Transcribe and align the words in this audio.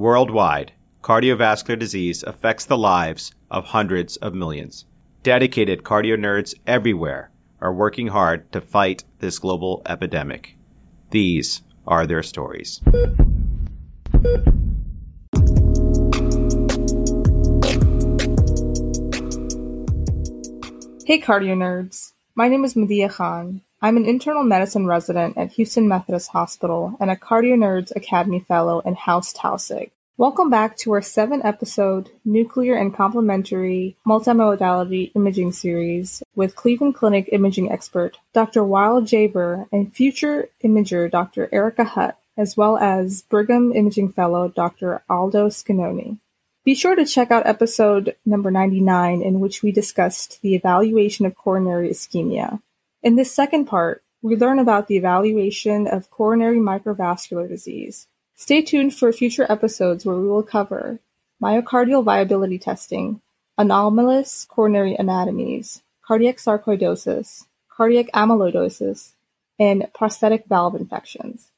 Worldwide, 0.00 0.72
cardiovascular 1.02 1.78
disease 1.78 2.22
affects 2.22 2.64
the 2.64 2.78
lives 2.78 3.34
of 3.50 3.66
hundreds 3.66 4.16
of 4.16 4.32
millions. 4.32 4.86
Dedicated 5.22 5.82
cardio 5.82 6.16
nerds 6.16 6.54
everywhere 6.66 7.30
are 7.60 7.74
working 7.74 8.06
hard 8.06 8.50
to 8.52 8.62
fight 8.62 9.04
this 9.18 9.38
global 9.38 9.82
epidemic. 9.84 10.56
These 11.10 11.60
are 11.86 12.06
their 12.06 12.22
stories. 12.22 12.80
Hey, 21.04 21.20
cardio 21.20 21.54
nerds. 21.54 22.12
My 22.34 22.48
name 22.48 22.64
is 22.64 22.74
Medea 22.74 23.10
Khan. 23.10 23.60
I'm 23.82 23.96
an 23.96 24.04
internal 24.04 24.42
medicine 24.42 24.86
resident 24.86 25.38
at 25.38 25.52
Houston 25.52 25.88
Methodist 25.88 26.32
Hospital 26.32 26.98
and 27.00 27.10
a 27.10 27.16
Cardio 27.16 27.54
Nerds 27.54 27.96
Academy 27.96 28.40
Fellow 28.40 28.80
in 28.80 28.94
House 28.94 29.32
Taussig. 29.32 29.90
Welcome 30.18 30.50
back 30.50 30.76
to 30.78 30.92
our 30.92 31.00
seven 31.00 31.40
episode 31.46 32.10
nuclear 32.22 32.74
and 32.74 32.94
complementary 32.94 33.96
multimodality 34.06 35.12
imaging 35.16 35.52
series 35.52 36.22
with 36.34 36.56
Cleveland 36.56 36.94
Clinic 36.94 37.30
imaging 37.32 37.72
expert 37.72 38.18
Dr. 38.34 38.60
Wael 38.60 39.00
Jaber 39.00 39.66
and 39.72 39.96
future 39.96 40.50
imager 40.62 41.10
Dr. 41.10 41.48
Erika 41.50 41.84
Hutt, 41.84 42.18
as 42.36 42.58
well 42.58 42.76
as 42.76 43.22
Brigham 43.30 43.72
imaging 43.72 44.12
fellow 44.12 44.48
Dr. 44.48 45.02
Aldo 45.08 45.48
Schenone. 45.48 46.18
Be 46.64 46.74
sure 46.74 46.96
to 46.96 47.06
check 47.06 47.30
out 47.30 47.46
episode 47.46 48.14
number 48.26 48.50
99 48.50 49.22
in 49.22 49.40
which 49.40 49.62
we 49.62 49.72
discussed 49.72 50.42
the 50.42 50.54
evaluation 50.54 51.24
of 51.24 51.34
coronary 51.34 51.88
ischemia. 51.88 52.60
In 53.02 53.16
this 53.16 53.32
second 53.32 53.64
part, 53.64 54.04
we 54.20 54.36
learn 54.36 54.58
about 54.58 54.86
the 54.86 54.96
evaluation 54.96 55.86
of 55.86 56.10
coronary 56.10 56.58
microvascular 56.58 57.48
disease. 57.48 58.06
Stay 58.34 58.60
tuned 58.60 58.94
for 58.94 59.10
future 59.12 59.46
episodes 59.48 60.04
where 60.04 60.16
we 60.16 60.28
will 60.28 60.42
cover 60.42 61.00
myocardial 61.42 62.04
viability 62.04 62.58
testing, 62.58 63.22
anomalous 63.56 64.44
coronary 64.44 64.94
anatomies, 64.94 65.82
cardiac 66.06 66.36
sarcoidosis, 66.36 67.46
cardiac 67.70 68.10
amyloidosis, 68.12 69.12
and 69.58 69.86
prosthetic 69.94 70.44
valve 70.46 70.74
infections. 70.74 71.50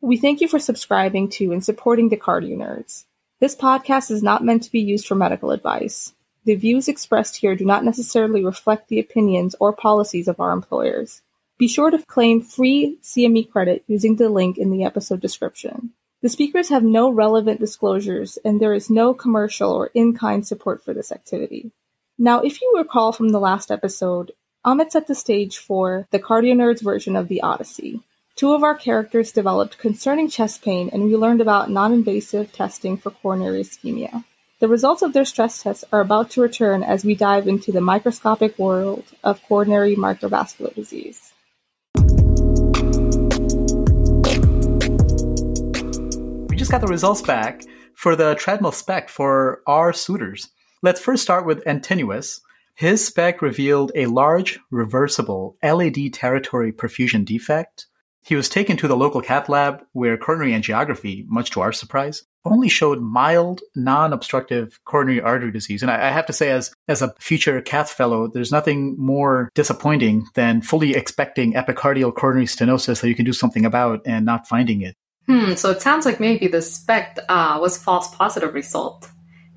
We 0.00 0.16
thank 0.16 0.40
you 0.40 0.48
for 0.48 0.58
subscribing 0.58 1.28
to 1.30 1.52
and 1.52 1.62
supporting 1.62 2.08
the 2.08 2.16
Cardio 2.16 2.56
Nerds. 2.56 3.04
This 3.40 3.54
podcast 3.54 4.10
is 4.10 4.22
not 4.22 4.44
meant 4.44 4.62
to 4.62 4.72
be 4.72 4.80
used 4.80 5.06
for 5.06 5.14
medical 5.14 5.50
advice. 5.50 6.14
The 6.46 6.54
views 6.54 6.86
expressed 6.86 7.38
here 7.38 7.56
do 7.56 7.64
not 7.64 7.84
necessarily 7.84 8.44
reflect 8.44 8.86
the 8.86 9.00
opinions 9.00 9.56
or 9.58 9.72
policies 9.72 10.28
of 10.28 10.38
our 10.38 10.52
employers. 10.52 11.20
Be 11.58 11.66
sure 11.66 11.90
to 11.90 11.98
claim 12.06 12.40
free 12.40 12.98
CME 13.02 13.50
credit 13.50 13.82
using 13.88 14.14
the 14.14 14.28
link 14.28 14.56
in 14.56 14.70
the 14.70 14.84
episode 14.84 15.20
description. 15.20 15.90
The 16.22 16.28
speakers 16.28 16.68
have 16.68 16.84
no 16.84 17.10
relevant 17.10 17.58
disclosures, 17.58 18.38
and 18.44 18.60
there 18.60 18.74
is 18.74 18.88
no 18.88 19.12
commercial 19.12 19.72
or 19.72 19.90
in-kind 19.92 20.46
support 20.46 20.84
for 20.84 20.94
this 20.94 21.10
activity. 21.10 21.72
Now, 22.16 22.42
if 22.42 22.62
you 22.62 22.72
recall 22.76 23.10
from 23.10 23.30
the 23.30 23.40
last 23.40 23.72
episode, 23.72 24.30
Amit 24.64 24.92
set 24.92 25.08
the 25.08 25.16
stage 25.16 25.58
for 25.58 26.06
the 26.12 26.20
Cardio 26.20 26.54
Nerds 26.54 26.80
version 26.80 27.16
of 27.16 27.26
the 27.26 27.40
Odyssey. 27.40 28.02
Two 28.36 28.54
of 28.54 28.62
our 28.62 28.76
characters 28.76 29.32
developed 29.32 29.78
concerning 29.78 30.30
chest 30.30 30.62
pain, 30.62 30.90
and 30.92 31.02
we 31.02 31.16
learned 31.16 31.40
about 31.40 31.70
non-invasive 31.70 32.52
testing 32.52 32.96
for 32.96 33.10
coronary 33.10 33.62
ischemia. 33.62 34.24
The 34.58 34.68
results 34.68 35.02
of 35.02 35.12
their 35.12 35.26
stress 35.26 35.62
tests 35.62 35.84
are 35.92 36.00
about 36.00 36.30
to 36.30 36.40
return 36.40 36.82
as 36.82 37.04
we 37.04 37.14
dive 37.14 37.46
into 37.46 37.72
the 37.72 37.82
microscopic 37.82 38.58
world 38.58 39.04
of 39.22 39.42
coronary 39.42 39.94
microvascular 39.96 40.74
disease. 40.74 41.34
We 46.48 46.56
just 46.56 46.70
got 46.70 46.80
the 46.80 46.86
results 46.88 47.20
back 47.20 47.64
for 47.94 48.16
the 48.16 48.34
treadmill 48.36 48.72
SPECT 48.72 49.10
for 49.10 49.60
our 49.66 49.92
suitors. 49.92 50.48
Let's 50.82 51.02
first 51.02 51.22
start 51.22 51.44
with 51.44 51.62
Antinous. 51.66 52.40
His 52.76 53.06
SPECT 53.06 53.42
revealed 53.42 53.92
a 53.94 54.06
large, 54.06 54.58
reversible 54.70 55.58
LAD 55.62 56.14
territory 56.14 56.72
perfusion 56.72 57.26
defect. 57.26 57.88
He 58.22 58.34
was 58.34 58.48
taken 58.48 58.78
to 58.78 58.88
the 58.88 58.96
local 58.96 59.20
cath 59.20 59.50
lab 59.50 59.84
where 59.92 60.16
coronary 60.16 60.52
angiography, 60.52 61.26
much 61.28 61.50
to 61.50 61.60
our 61.60 61.72
surprise, 61.74 62.24
only 62.46 62.68
showed 62.68 63.00
mild 63.00 63.62
non-obstructive 63.74 64.80
coronary 64.84 65.20
artery 65.20 65.52
disease. 65.52 65.82
And 65.82 65.90
I, 65.90 66.08
I, 66.08 66.10
have 66.10 66.26
to 66.26 66.32
say, 66.32 66.50
as 66.50 66.72
as 66.88 67.02
a 67.02 67.14
future 67.18 67.60
cath 67.60 67.90
fellow, 67.90 68.28
there's 68.28 68.52
nothing 68.52 68.96
more 68.98 69.50
disappointing 69.54 70.26
than 70.34 70.62
fully 70.62 70.94
expecting 70.94 71.54
epicardial 71.54 72.14
coronary 72.14 72.46
stenosis 72.46 73.00
that 73.00 73.08
you 73.08 73.14
can 73.14 73.24
do 73.24 73.32
something 73.32 73.64
about 73.64 74.02
and 74.06 74.24
not 74.24 74.46
finding 74.46 74.82
it. 74.82 74.96
Hmm. 75.26 75.54
So 75.54 75.70
it 75.70 75.82
sounds 75.82 76.06
like 76.06 76.20
maybe 76.20 76.46
the 76.46 76.62
SPECT 76.62 77.20
uh, 77.28 77.58
was 77.60 77.82
false 77.82 78.14
positive 78.14 78.54
result. 78.54 79.10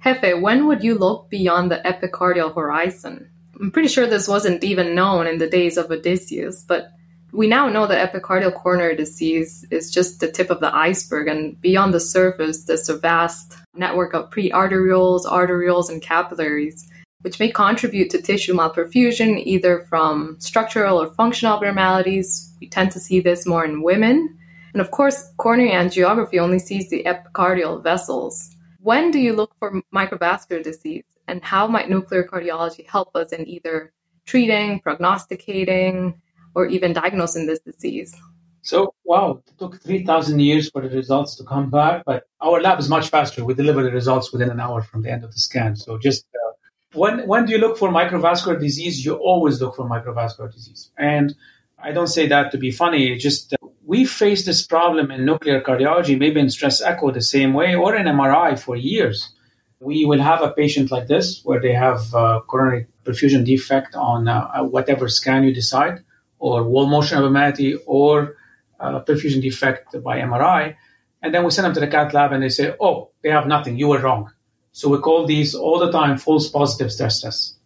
Jefe, 0.04 0.42
when 0.42 0.68
would 0.68 0.84
you 0.84 0.96
look 0.96 1.30
beyond 1.30 1.72
the 1.72 1.82
epicardial 1.86 2.56
horizon? 2.56 3.30
I'm 3.60 3.72
pretty 3.72 3.90
sure 3.90 4.08
this 4.08 4.28
wasn't 4.28 4.64
even 4.64 4.96
known 4.96 5.28
in 5.28 5.38
the 5.38 5.50
days 5.50 5.78
of 5.78 5.92
Odysseus, 5.92 6.64
but 6.68 6.90
we 7.32 7.48
now 7.48 7.70
know 7.70 7.86
that 7.88 8.12
epicardial 8.12 8.54
coronary 8.54 8.96
disease 8.96 9.66
is 9.72 9.92
just 9.92 10.20
the 10.20 10.32
tip 10.32 10.50
of 10.50 10.60
the 10.60 10.76
iceberg, 10.76 11.28
and 11.28 11.60
beyond 11.62 11.94
the 11.94 12.00
surface, 12.00 12.64
there's 12.64 12.90
a 12.90 12.98
vast 12.98 13.56
network 13.76 14.14
of 14.14 14.30
prearterioles, 14.30 15.26
arterioles, 15.26 15.90
and 15.90 16.02
capillaries, 16.02 16.90
which 17.22 17.40
may 17.40 17.52
contribute 17.52 18.10
to 18.10 18.22
tissue 18.22 18.54
malperfusion 18.54 19.42
either 19.46 19.82
from 19.90 20.38
structural 20.40 21.02
or 21.02 21.14
functional 21.14 21.56
abnormalities. 21.56 22.52
We 22.60 22.70
tend 22.70 22.92
to 22.92 23.00
see 23.00 23.20
this 23.20 23.46
more 23.46 23.66
in 23.66 23.84
women. 23.84 24.38
And 24.74 24.82
of 24.82 24.92
course, 24.92 25.32
coronary 25.38 25.72
angiography 25.72 26.40
only 26.40 26.60
sees 26.60 26.90
the 26.90 27.04
epicardial 27.04 27.84
vessels. 27.84 28.56
When 28.80 29.12
do 29.12 29.20
you 29.20 29.34
look 29.34 29.54
for 29.60 29.82
microvascular 29.94 30.64
disease, 30.64 31.04
and 31.28 31.44
how 31.44 31.68
might 31.68 31.90
nuclear 31.90 32.24
cardiology 32.24 32.88
help 32.88 33.16
us 33.16 33.32
in 33.32 33.48
either 33.48 33.92
treating, 34.26 34.80
prognosticating, 34.80 36.20
or 36.56 36.66
even 36.66 36.94
diagnosing 36.94 37.48
this 37.48 37.60
disease. 37.60 38.16
So, 38.62 38.94
wow, 39.04 39.42
it 39.48 39.58
took 39.58 39.82
3,000 39.82 40.40
years 40.40 40.70
for 40.70 40.82
the 40.82 40.90
results 40.90 41.36
to 41.38 41.44
come 41.44 41.70
back, 41.70 42.04
but 42.06 42.24
our 42.42 42.62
lab 42.62 42.80
is 42.80 42.90
much 42.90 43.10
faster. 43.10 43.44
We 43.46 43.54
deliver 43.54 43.84
the 43.84 43.92
results 43.92 44.32
within 44.32 44.50
an 44.50 44.60
hour 44.60 44.82
from 44.82 45.02
the 45.02 45.12
end 45.12 45.24
of 45.24 45.32
the 45.32 45.40
scan. 45.40 45.76
So, 45.76 45.98
just 45.98 46.26
uh, 46.36 46.52
when, 46.94 47.26
when 47.28 47.46
do 47.46 47.54
you 47.54 47.58
look 47.58 47.78
for 47.78 47.90
microvascular 47.90 48.60
disease? 48.60 49.06
You 49.06 49.16
always 49.16 49.62
look 49.62 49.76
for 49.76 49.90
microvascular 49.90 50.52
disease. 50.54 50.92
And 50.98 51.36
I 51.82 51.92
don't 51.94 52.08
say 52.08 52.28
that 52.28 52.52
to 52.52 52.58
be 52.58 52.72
funny, 52.72 53.16
just 53.18 53.54
uh, 53.54 53.68
we 53.86 54.06
face 54.06 54.46
this 54.46 54.66
problem 54.66 55.10
in 55.10 55.26
nuclear 55.26 55.62
cardiology, 55.62 56.20
maybe 56.20 56.40
in 56.40 56.50
stress 56.50 56.82
echo 56.82 57.12
the 57.12 57.22
same 57.22 57.54
way, 57.54 57.76
or 57.76 57.96
in 57.96 58.06
MRI 58.06 58.60
for 58.60 58.76
years. 58.76 59.34
We 59.80 60.04
will 60.04 60.20
have 60.20 60.42
a 60.42 60.52
patient 60.52 60.92
like 60.92 61.08
this 61.08 61.42
where 61.46 61.62
they 61.62 61.74
have 61.74 62.12
coronary 62.48 62.88
perfusion 63.06 63.46
defect 63.46 63.96
on 63.96 64.28
uh, 64.28 64.64
whatever 64.64 65.08
scan 65.08 65.46
you 65.46 65.54
decide 65.54 66.04
or 66.40 66.64
wall 66.64 66.88
motion 66.88 67.18
abnormality 67.18 67.76
or 67.86 68.38
uh, 68.80 69.02
perfusion 69.02 69.42
defect 69.42 70.02
by 70.04 70.20
MRI. 70.20 70.76
And 71.22 71.34
then 71.34 71.44
we 71.44 71.52
send 71.52 71.66
them 71.66 71.74
to 71.74 71.80
the 71.80 71.88
cath 71.88 72.14
lab 72.14 72.32
and 72.32 72.42
they 72.42 72.50
say, 72.50 72.74
oh, 72.80 73.12
they 73.22 73.30
have 73.30 73.48
nothing. 73.48 73.78
You 73.78 73.90
were 73.90 74.00
wrong. 74.00 74.32
So 74.72 74.90
we 74.90 74.98
call 75.00 75.26
these 75.26 75.54
all 75.54 75.80
the 75.80 75.92
time 75.92 76.18
false 76.18 76.50
positive 76.50 76.92
stress 76.92 77.22
tests. 77.22 77.60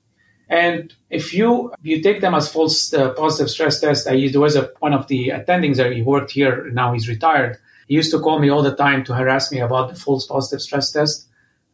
And 0.50 0.94
if 1.10 1.34
you 1.34 1.74
you 1.82 2.02
take 2.02 2.22
them 2.22 2.36
as 2.36 2.52
false 2.52 2.94
uh, 2.94 3.14
positive 3.14 3.50
stress 3.50 3.80
tests, 3.80 4.08
I 4.08 4.14
used, 4.14 4.34
there 4.34 4.42
was 4.42 4.56
a, 4.56 4.72
one 4.80 4.94
of 4.94 5.08
the 5.08 5.30
attendings 5.30 5.78
that 5.78 5.92
he 5.94 6.02
worked 6.02 6.32
here. 6.32 6.70
Now 6.72 6.94
he's 6.94 7.08
retired. 7.08 7.58
He 7.88 7.96
used 7.96 8.12
to 8.12 8.20
call 8.20 8.40
me 8.40 8.50
all 8.50 8.62
the 8.62 8.76
time 8.76 9.04
to 9.06 9.16
harass 9.16 9.52
me 9.52 9.60
about 9.60 9.90
the 9.90 9.96
false 9.96 10.26
positive 10.26 10.62
stress 10.62 10.92
test. 10.92 11.28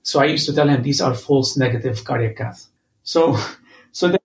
So 0.04 0.20
I 0.20 0.26
used 0.26 0.46
to 0.48 0.54
tell 0.54 0.68
him 0.68 0.82
these 0.82 1.02
are 1.02 1.14
false 1.14 1.58
negative 1.58 2.04
cardiac 2.04 2.38
cath. 2.38 2.68
So, 3.04 3.38
so 3.92 4.19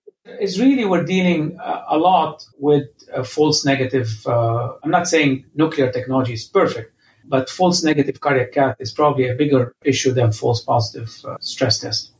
is 0.44 0.60
really 0.60 0.84
we're 0.84 1.04
dealing 1.04 1.58
uh, 1.58 1.84
a 1.88 1.98
lot 1.98 2.44
with 2.58 2.86
uh, 3.12 3.24
false 3.24 3.64
negative. 3.64 4.08
Uh, 4.26 4.74
I'm 4.82 4.90
not 4.90 5.08
saying 5.08 5.44
nuclear 5.54 5.90
technology 5.90 6.34
is 6.34 6.44
perfect, 6.44 6.92
but 7.24 7.50
false 7.50 7.82
negative 7.82 8.20
cardiac 8.20 8.52
cath 8.52 8.76
is 8.78 8.92
probably 8.92 9.28
a 9.28 9.34
bigger 9.34 9.74
issue 9.84 10.12
than 10.12 10.32
false 10.32 10.60
positive 10.62 11.10
uh, 11.24 11.36
stress 11.40 11.78
test. 11.78 12.12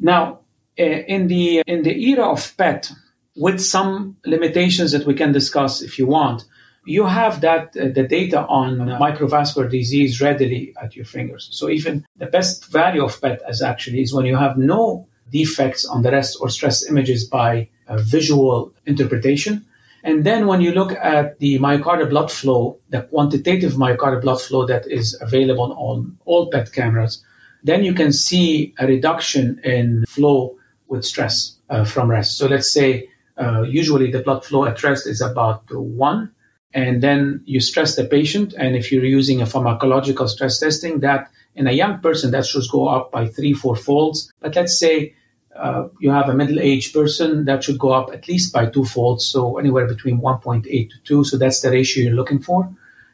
Now, 0.00 0.40
uh, 0.78 0.82
in 1.14 1.28
the 1.28 1.62
in 1.66 1.82
the 1.82 1.94
era 2.10 2.26
of 2.30 2.56
PET, 2.56 2.92
with 3.36 3.60
some 3.60 4.16
limitations 4.26 4.92
that 4.92 5.06
we 5.06 5.14
can 5.14 5.32
discuss 5.32 5.82
if 5.82 5.98
you 5.98 6.06
want, 6.06 6.44
you 6.84 7.06
have 7.06 7.40
that 7.40 7.76
uh, 7.76 7.88
the 7.88 8.06
data 8.06 8.46
on 8.46 8.78
microvascular 8.78 9.70
disease 9.70 10.20
readily 10.20 10.74
at 10.82 10.96
your 10.96 11.04
fingers. 11.04 11.48
So 11.52 11.68
even 11.68 12.04
the 12.16 12.26
best 12.26 12.70
value 12.70 13.04
of 13.04 13.20
PET 13.20 13.40
is 13.48 13.62
actually 13.62 14.02
is 14.02 14.12
when 14.14 14.26
you 14.26 14.36
have 14.36 14.56
no 14.56 15.07
defects 15.30 15.84
on 15.84 16.02
the 16.02 16.10
rest 16.10 16.38
or 16.40 16.48
stress 16.48 16.88
images 16.88 17.24
by 17.24 17.68
visual 17.90 18.72
interpretation. 18.86 19.64
And 20.04 20.24
then 20.24 20.46
when 20.46 20.60
you 20.60 20.72
look 20.72 20.92
at 20.92 21.38
the 21.38 21.58
myocardial 21.58 22.10
blood 22.10 22.30
flow, 22.30 22.78
the 22.90 23.02
quantitative 23.02 23.72
myocardial 23.72 24.22
blood 24.22 24.40
flow 24.40 24.66
that 24.66 24.86
is 24.86 25.16
available 25.20 25.72
on 25.72 26.16
all 26.24 26.50
PET 26.50 26.72
cameras, 26.72 27.24
then 27.64 27.84
you 27.84 27.94
can 27.94 28.12
see 28.12 28.74
a 28.78 28.86
reduction 28.86 29.60
in 29.64 30.04
flow 30.06 30.56
with 30.86 31.04
stress 31.04 31.56
uh, 31.68 31.84
from 31.84 32.10
rest. 32.10 32.38
So 32.38 32.46
let's 32.46 32.72
say 32.72 33.08
uh, 33.36 33.62
usually 33.62 34.10
the 34.10 34.20
blood 34.20 34.44
flow 34.44 34.64
at 34.64 34.82
rest 34.82 35.06
is 35.06 35.20
about 35.20 35.62
one, 35.74 36.30
and 36.72 37.02
then 37.02 37.42
you 37.44 37.60
stress 37.60 37.96
the 37.96 38.04
patient. 38.04 38.54
And 38.56 38.76
if 38.76 38.92
you're 38.92 39.04
using 39.04 39.40
a 39.40 39.46
pharmacological 39.46 40.28
stress 40.28 40.58
testing, 40.58 41.00
that 41.00 41.30
In 41.58 41.66
a 41.66 41.72
young 41.72 41.98
person, 41.98 42.30
that 42.30 42.46
should 42.46 42.68
go 42.70 42.86
up 42.88 43.10
by 43.10 43.26
three, 43.26 43.52
four 43.52 43.74
folds. 43.74 44.32
But 44.40 44.54
let's 44.54 44.78
say 44.78 45.14
uh, 45.56 45.88
you 45.98 46.10
have 46.10 46.28
a 46.28 46.34
middle-aged 46.34 46.94
person 46.94 47.44
that 47.46 47.64
should 47.64 47.80
go 47.80 47.90
up 47.90 48.10
at 48.12 48.28
least 48.28 48.52
by 48.52 48.66
two 48.66 48.84
folds, 48.84 49.26
so 49.26 49.58
anywhere 49.58 49.88
between 49.88 50.20
1.8 50.20 50.62
to 50.62 50.96
2. 51.02 51.24
So 51.24 51.36
that's 51.36 51.60
the 51.60 51.70
ratio 51.70 52.04
you're 52.04 52.14
looking 52.14 52.38
for. 52.38 52.70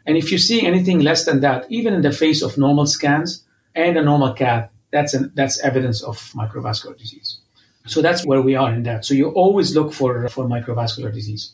And 0.07 0.19
if 0.19 0.31
you 0.31 0.37
see 0.37 0.67
anything 0.67 1.01
less 1.01 1.25
than 1.25 1.41
that, 1.41 1.65
even 1.71 1.95
in 1.95 2.03
the 2.03 2.13
face 2.13 2.43
of 2.43 2.59
normal 2.59 2.87
scans 2.87 3.43
and 3.75 3.97
a 3.97 4.03
normal 4.03 4.35
cath, 4.35 4.71
that's 4.93 5.15
an, 5.15 5.33
that's 5.35 5.59
evidence 5.61 6.03
of 6.03 6.19
microvascular 6.35 6.99
disease. 6.99 7.39
So 7.87 8.03
that's 8.03 8.27
where 8.27 8.43
we 8.43 8.55
are 8.57 8.73
in 8.75 8.83
that. 8.83 9.07
So 9.07 9.15
you 9.15 9.31
always 9.31 9.75
look 9.75 9.95
for 9.95 10.29
for 10.29 10.45
microvascular 10.45 11.13
disease. 11.13 11.53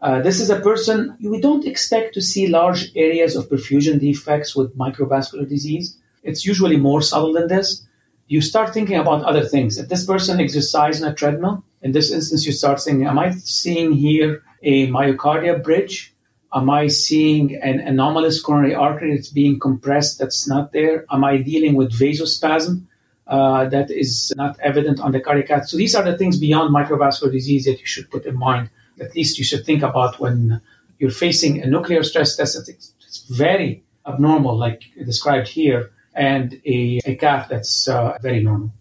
Uh, 0.00 0.20
this 0.20 0.40
is 0.40 0.50
a 0.50 0.60
person 0.60 1.16
we 1.22 1.40
don't 1.40 1.66
expect 1.66 2.14
to 2.14 2.20
see 2.20 2.48
large 2.48 2.90
areas 2.96 3.36
of 3.36 3.48
perfusion 3.48 4.00
defects 4.00 4.56
with 4.56 4.76
microvascular 4.76 5.48
disease. 5.48 5.96
It's 6.22 6.44
usually 6.44 6.76
more 6.76 7.02
subtle 7.02 7.32
than 7.32 7.48
this. 7.48 7.86
You 8.28 8.40
start 8.40 8.72
thinking 8.72 8.96
about 8.96 9.24
other 9.24 9.44
things. 9.44 9.78
If 9.78 9.88
this 9.88 10.06
person 10.06 10.40
exercises 10.40 11.02
on 11.02 11.10
a 11.10 11.14
treadmill, 11.14 11.64
in 11.82 11.92
this 11.92 12.12
instance, 12.12 12.46
you 12.46 12.52
start 12.52 12.80
saying, 12.80 13.04
Am 13.04 13.18
I 13.18 13.32
seeing 13.32 13.92
here 13.92 14.42
a 14.62 14.88
myocardial 14.88 15.62
bridge? 15.62 16.14
Am 16.54 16.70
I 16.70 16.86
seeing 16.88 17.56
an 17.56 17.80
anomalous 17.80 18.40
coronary 18.40 18.74
artery 18.74 19.16
that's 19.16 19.30
being 19.30 19.58
compressed 19.58 20.18
that's 20.18 20.46
not 20.46 20.72
there? 20.72 21.06
Am 21.10 21.24
I 21.24 21.38
dealing 21.38 21.74
with 21.74 21.92
vasospasm 21.92 22.86
uh, 23.26 23.68
that 23.68 23.90
is 23.90 24.32
not 24.36 24.58
evident 24.60 25.00
on 25.00 25.12
the 25.12 25.20
cardiac 25.20 25.64
So 25.64 25.76
these 25.76 25.94
are 25.94 26.04
the 26.04 26.18
things 26.18 26.38
beyond 26.38 26.74
microvascular 26.74 27.32
disease 27.32 27.64
that 27.64 27.80
you 27.80 27.86
should 27.86 28.10
put 28.10 28.26
in 28.26 28.36
mind. 28.36 28.68
At 29.00 29.14
least 29.14 29.38
you 29.38 29.44
should 29.44 29.64
think 29.64 29.82
about 29.82 30.20
when 30.20 30.60
you're 30.98 31.10
facing 31.10 31.62
a 31.62 31.66
nuclear 31.66 32.02
stress 32.02 32.36
test 32.36 32.54
that's 32.66 33.24
very 33.30 33.82
abnormal, 34.06 34.56
like 34.56 34.82
described 35.06 35.48
here, 35.48 35.90
and 36.14 36.60
a, 36.66 37.00
a 37.04 37.14
cath 37.16 37.48
that's 37.48 37.88
uh, 37.88 38.18
very 38.20 38.42
normal. 38.42 38.72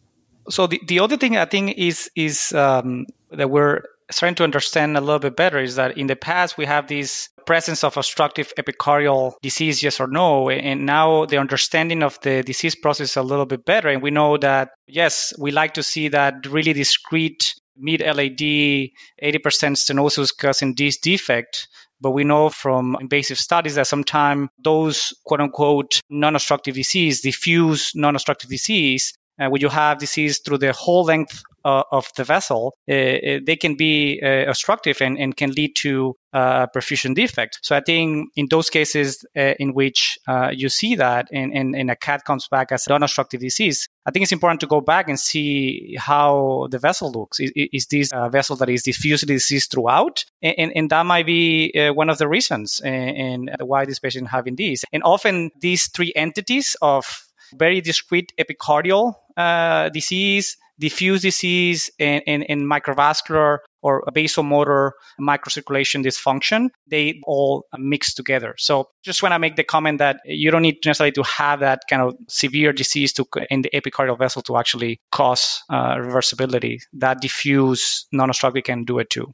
So 0.49 0.67
the, 0.67 0.81
the 0.87 0.99
other 0.99 1.17
thing 1.17 1.37
I 1.37 1.45
think 1.45 1.77
is 1.77 2.09
is 2.15 2.51
um, 2.53 3.05
that 3.31 3.49
we're 3.49 3.83
starting 4.09 4.35
to 4.35 4.43
understand 4.43 4.97
a 4.97 5.01
little 5.01 5.19
bit 5.19 5.35
better 5.35 5.59
is 5.59 5.75
that 5.75 5.97
in 5.97 6.07
the 6.07 6.15
past 6.15 6.57
we 6.57 6.65
have 6.65 6.87
this 6.87 7.29
presence 7.45 7.83
of 7.83 7.97
obstructive 7.97 8.53
epicardial 8.57 9.33
disease, 9.41 9.81
yes 9.81 9.99
or 9.99 10.07
no, 10.07 10.49
and 10.49 10.85
now 10.85 11.25
the 11.25 11.37
understanding 11.37 12.03
of 12.03 12.19
the 12.21 12.43
disease 12.43 12.75
process 12.75 13.11
is 13.11 13.17
a 13.17 13.23
little 13.23 13.45
bit 13.45 13.65
better, 13.65 13.89
and 13.89 14.01
we 14.01 14.11
know 14.11 14.37
that 14.37 14.71
yes, 14.87 15.33
we 15.39 15.51
like 15.51 15.73
to 15.73 15.83
see 15.83 16.09
that 16.09 16.45
really 16.47 16.73
discrete 16.73 17.55
mid 17.77 18.01
LAD 18.01 18.37
80% 18.37 18.91
stenosis 19.23 20.37
causing 20.37 20.75
this 20.75 20.97
defect. 20.97 21.67
But 22.01 22.11
we 22.11 22.23
know 22.23 22.49
from 22.49 22.97
invasive 22.99 23.37
studies 23.37 23.75
that 23.75 23.87
sometimes 23.87 24.49
those 24.63 25.13
quote 25.23 25.39
unquote 25.41 26.01
non 26.09 26.35
obstructive 26.35 26.75
disease, 26.75 27.21
diffuse 27.21 27.91
non 27.95 28.15
obstructive 28.15 28.49
disease, 28.49 29.13
uh, 29.41 29.49
when 29.49 29.61
you 29.61 29.69
have 29.69 29.97
disease 29.97 30.39
through 30.39 30.59
the 30.59 30.71
whole 30.71 31.03
length 31.03 31.43
uh, 31.65 31.83
of 31.91 32.07
the 32.15 32.23
vessel, 32.23 32.75
uh, 32.89 32.93
uh 32.93 33.39
they 33.45 33.55
can 33.55 33.75
be 33.75 34.19
uh, 34.23 34.49
obstructive 34.49 35.01
and, 35.01 35.17
and, 35.17 35.37
can 35.37 35.51
lead 35.51 35.75
to 35.75 36.15
uh, 36.33 36.65
perfusion 36.67 37.13
defect. 37.13 37.59
So 37.61 37.75
I 37.75 37.81
think 37.81 38.29
in 38.35 38.47
those 38.49 38.69
cases 38.69 39.25
in 39.35 39.73
which 39.73 40.17
you 40.53 40.69
see 40.69 40.95
that 40.95 41.27
and, 41.31 41.53
and, 41.53 41.75
and, 41.75 41.91
a 41.91 41.95
cath 41.95 42.23
comes 42.23 42.47
back 42.47 42.71
as 42.71 42.87
non-obstructive 42.87 43.41
disease, 43.41 43.87
I 44.05 44.11
think 44.11 44.23
it's 44.23 44.31
important 44.31 44.61
to 44.61 44.67
go 44.67 44.81
back 44.81 45.09
and 45.09 45.19
see 45.19 45.95
how 45.99 46.67
the 46.71 46.79
vessel 46.79 47.11
looks. 47.11 47.39
Is, 47.39 47.51
is 47.55 47.85
this 47.87 48.09
a 48.13 48.29
vessel 48.29 48.55
that 48.57 48.69
is 48.69 48.83
diffusely 48.83 49.35
diseased 49.35 49.71
throughout? 49.71 50.25
And, 50.41 50.71
and 50.75 50.89
that 50.89 51.05
might 51.05 51.25
be 51.25 51.71
one 51.93 52.09
of 52.09 52.17
the 52.17 52.27
reasons 52.27 52.79
and, 52.79 53.49
and 53.49 53.67
why 53.67 53.85
this 53.85 53.99
patient 53.99 54.29
having 54.29 54.55
this. 54.55 54.83
And 54.93 55.03
often 55.03 55.51
these 55.59 55.89
three 55.89 56.13
entities 56.15 56.75
of 56.81 57.05
very 57.53 57.81
discrete 57.81 58.33
epicardial 58.39 59.15
uh, 59.37 59.89
disease, 59.89 60.57
diffuse 60.79 61.21
disease, 61.21 61.89
and, 61.99 62.23
and, 62.27 62.45
and 62.49 62.61
microvascular 62.63 63.59
or 63.81 64.03
vasomotor 64.13 64.91
microcirculation 65.19 66.03
dysfunction, 66.05 66.69
they 66.87 67.19
all 67.25 67.65
mix 67.77 68.13
together. 68.13 68.55
So 68.57 68.89
just 69.03 69.23
want 69.23 69.33
to 69.33 69.39
make 69.39 69.55
the 69.55 69.63
comment 69.63 69.99
that 69.99 70.19
you 70.25 70.51
don't 70.51 70.61
need 70.61 70.77
necessarily 70.85 71.11
to 71.13 71.23
have 71.23 71.59
that 71.61 71.81
kind 71.89 72.01
of 72.01 72.15
severe 72.27 72.73
disease 72.73 73.13
to 73.13 73.25
in 73.49 73.63
the 73.63 73.69
epicardial 73.73 74.17
vessel 74.17 74.41
to 74.43 74.57
actually 74.57 74.99
cause 75.11 75.61
uh, 75.69 75.95
reversibility. 75.95 76.81
That 76.93 77.21
diffuse 77.21 78.05
non-obstructive 78.11 78.63
can 78.63 78.83
do 78.83 78.99
it 78.99 79.09
too. 79.09 79.33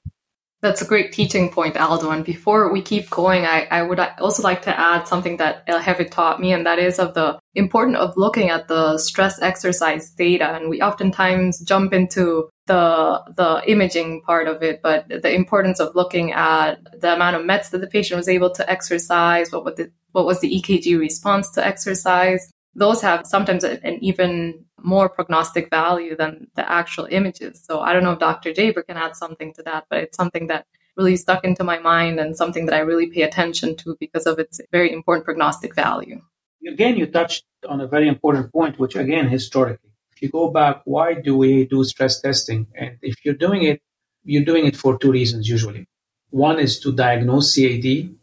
That's 0.62 0.82
a 0.82 0.86
great 0.86 1.12
teaching 1.12 1.52
point, 1.52 1.78
Aldo. 1.78 2.10
And 2.10 2.26
before 2.26 2.72
we 2.72 2.82
keep 2.82 3.12
going, 3.12 3.46
I, 3.46 3.68
I 3.70 3.84
would 3.84 4.00
also 4.00 4.42
like 4.42 4.64
to 4.64 4.80
add 4.80 5.08
something 5.08 5.38
that 5.38 5.64
El 5.68 5.80
taught 6.06 6.42
me, 6.42 6.52
and 6.52 6.66
that 6.66 6.80
is 6.80 6.98
of 6.98 7.14
the 7.14 7.40
importance 7.54 8.00
of 8.00 8.18
looking 8.18 8.50
at 8.50 8.68
the 8.68 8.98
stress 8.98 9.40
exercise 9.40 10.10
data. 10.10 10.56
And 10.56 10.68
we 10.70 10.82
oftentimes 10.82 11.60
jump 11.60 11.94
into 11.94 12.50
the 12.66 13.22
the 13.36 13.62
imaging 13.68 14.22
part 14.24 14.48
of 14.48 14.64
it, 14.64 14.82
but 14.82 15.08
the 15.08 15.32
importance 15.32 15.80
of 15.80 15.94
looking 15.94 16.32
at 16.32 16.80
the 17.00 17.14
amount 17.14 17.36
of 17.36 17.46
METs 17.46 17.70
that 17.70 17.82
the 17.82 17.88
patient 17.88 18.18
was 18.18 18.28
able 18.28 18.50
to 18.50 18.68
exercise, 18.70 19.52
what 19.52 19.64
was 19.64 19.76
the 19.76 19.92
what 20.12 20.26
was 20.26 20.40
the 20.40 20.50
EKG 20.50 20.98
response 20.98 21.52
to 21.52 21.66
exercise. 21.66 22.52
Those 22.78 23.02
have 23.02 23.26
sometimes 23.26 23.64
an 23.64 23.98
even 24.02 24.64
more 24.82 25.10
prognostic 25.10 25.70
value 25.70 26.16
than 26.16 26.48
the 26.56 26.72
actual 26.72 27.08
images. 27.10 27.64
So 27.66 27.80
I 27.82 27.92
don't 27.92 28.04
know 28.04 28.12
if 28.12 28.20
Dr. 28.20 28.54
Jaber 28.54 28.86
can 28.86 28.98
add 28.98 29.16
something 29.16 29.52
to 29.56 29.64
that, 29.64 29.86
but 29.90 30.00
it's 30.04 30.16
something 30.16 30.48
that 30.48 30.68
really 30.96 31.18
stuck 31.18 31.44
into 31.44 31.64
my 31.64 31.80
mind 31.80 32.20
and 32.20 32.38
something 32.38 32.68
that 32.68 32.76
I 32.76 32.80
really 32.80 33.08
pay 33.08 33.24
attention 33.24 33.76
to 33.78 33.98
because 34.00 34.28
of 34.28 34.38
its 34.38 34.62
very 34.72 34.94
important 34.94 35.26
prognostic 35.26 35.76
value. 35.76 36.22
Again, 36.68 36.98
you 36.98 37.08
touched 37.08 37.46
on 37.68 37.82
a 37.82 37.88
very 37.88 38.08
important 38.08 38.52
point, 38.52 38.78
which 38.78 38.96
again, 38.96 39.28
historically, 39.28 39.90
if 40.14 40.22
you 40.22 40.30
go 40.30 40.50
back, 40.50 40.82
why 40.86 41.16
do 41.16 41.36
we 41.38 41.66
do 41.66 41.84
stress 41.84 42.22
testing? 42.22 42.68
And 42.76 42.98
if 43.02 43.26
you're 43.26 43.36
doing 43.36 43.64
it, 43.64 43.82
you're 44.24 44.46
doing 44.46 44.66
it 44.66 44.76
for 44.76 44.98
two 44.98 45.12
reasons 45.12 45.50
usually. 45.50 45.88
One 46.30 46.60
is 46.60 46.80
to 46.82 46.92
diagnose 46.92 47.56
CAD, 47.56 48.16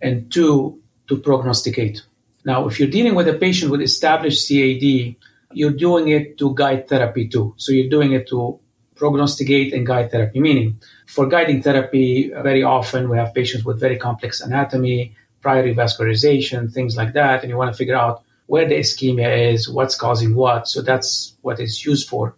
and 0.00 0.32
two, 0.32 0.80
to 1.08 1.18
prognosticate. 1.18 2.02
Now, 2.44 2.66
if 2.66 2.78
you're 2.78 2.90
dealing 2.90 3.14
with 3.14 3.28
a 3.28 3.34
patient 3.34 3.70
with 3.70 3.80
established 3.80 4.48
CAD, 4.48 5.16
you're 5.52 5.72
doing 5.72 6.08
it 6.08 6.38
to 6.38 6.54
guide 6.54 6.88
therapy 6.88 7.28
too. 7.28 7.54
So 7.56 7.72
you're 7.72 7.90
doing 7.90 8.12
it 8.12 8.28
to 8.28 8.58
prognosticate 8.96 9.72
and 9.74 9.86
guide 9.86 10.10
therapy, 10.10 10.40
meaning 10.40 10.80
for 11.06 11.26
guiding 11.26 11.62
therapy, 11.62 12.30
very 12.30 12.62
often 12.62 13.08
we 13.08 13.16
have 13.18 13.34
patients 13.34 13.64
with 13.64 13.80
very 13.80 13.96
complex 13.96 14.40
anatomy, 14.40 15.14
prior 15.40 15.74
vascularization, 15.74 16.72
things 16.72 16.96
like 16.96 17.12
that, 17.12 17.42
and 17.42 17.50
you 17.50 17.56
want 17.56 17.70
to 17.72 17.76
figure 17.76 17.96
out 17.96 18.22
where 18.46 18.66
the 18.68 18.76
ischemia 18.76 19.52
is, 19.52 19.68
what's 19.68 19.96
causing 19.96 20.34
what. 20.34 20.68
So 20.68 20.82
that's 20.82 21.36
what 21.42 21.58
it's 21.60 21.84
used 21.84 22.08
for. 22.08 22.36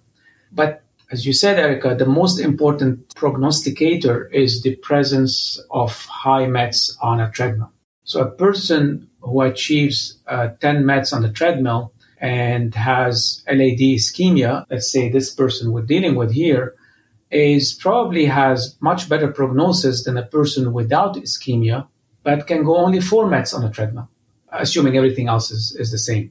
But 0.53 0.83
as 1.11 1.27
you 1.27 1.33
said, 1.33 1.59
Erica, 1.59 1.95
the 1.95 2.07
most 2.07 2.41
important 2.41 3.15
prognosticator 3.15 4.27
is 4.29 4.63
the 4.63 4.77
presence 4.77 5.61
of 5.71 5.91
high 6.07 6.47
METs 6.47 6.97
on 7.03 7.21
a 7.21 7.31
treadmill. 7.31 7.74
So 8.05 8.21
a 8.21 8.31
person 8.31 9.09
who 9.21 9.41
achieves 9.41 10.19
uh, 10.27 10.49
10 10.61 10.85
METs 10.85 11.13
on 11.13 11.23
the 11.23 11.33
treadmill 11.33 11.93
and 12.21 12.75
has 12.75 13.43
LAD 13.49 13.81
ischemia, 13.81 14.67
let's 14.71 14.91
say 14.91 15.09
this 15.09 15.35
person 15.35 15.73
we're 15.73 15.83
dealing 15.83 16.15
with 16.15 16.33
here, 16.33 16.75
is 17.31 17.73
probably 17.73 18.27
has 18.27 18.77
much 18.81 19.09
better 19.09 19.33
prognosis 19.33 20.05
than 20.05 20.17
a 20.17 20.27
person 20.27 20.73
without 20.73 21.17
ischemia, 21.17 21.89
but 22.23 22.47
can 22.47 22.63
go 22.63 22.77
only 22.77 23.01
four 23.01 23.27
METs 23.27 23.53
on 23.55 23.65
a 23.65 23.71
treadmill, 23.71 24.09
assuming 24.53 24.97
everything 24.97 25.29
else 25.29 25.51
is, 25.51 25.75
is 25.79 25.91
the 25.91 25.99
same. 25.99 26.31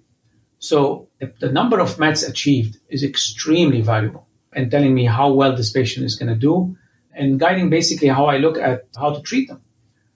So 0.60 1.10
the 1.20 1.52
number 1.52 1.80
of 1.80 2.00
METs 2.00 2.24
achieved 2.24 2.78
is 2.88 3.04
extremely 3.04 3.82
valuable 3.82 4.28
and 4.54 4.72
telling 4.72 4.94
me 4.94 5.06
how 5.06 5.34
well 5.34 5.56
this 5.56 5.72
patient 5.72 6.06
is 6.06 6.16
going 6.16 6.30
to 6.30 6.40
do 6.40 6.78
and 7.14 7.40
guiding 7.40 7.70
basically 7.70 8.08
how 8.08 8.28
I 8.28 8.38
look 8.38 8.58
at 8.58 8.84
how 8.96 9.14
to 9.14 9.22
treat 9.24 9.50
them. 9.50 9.62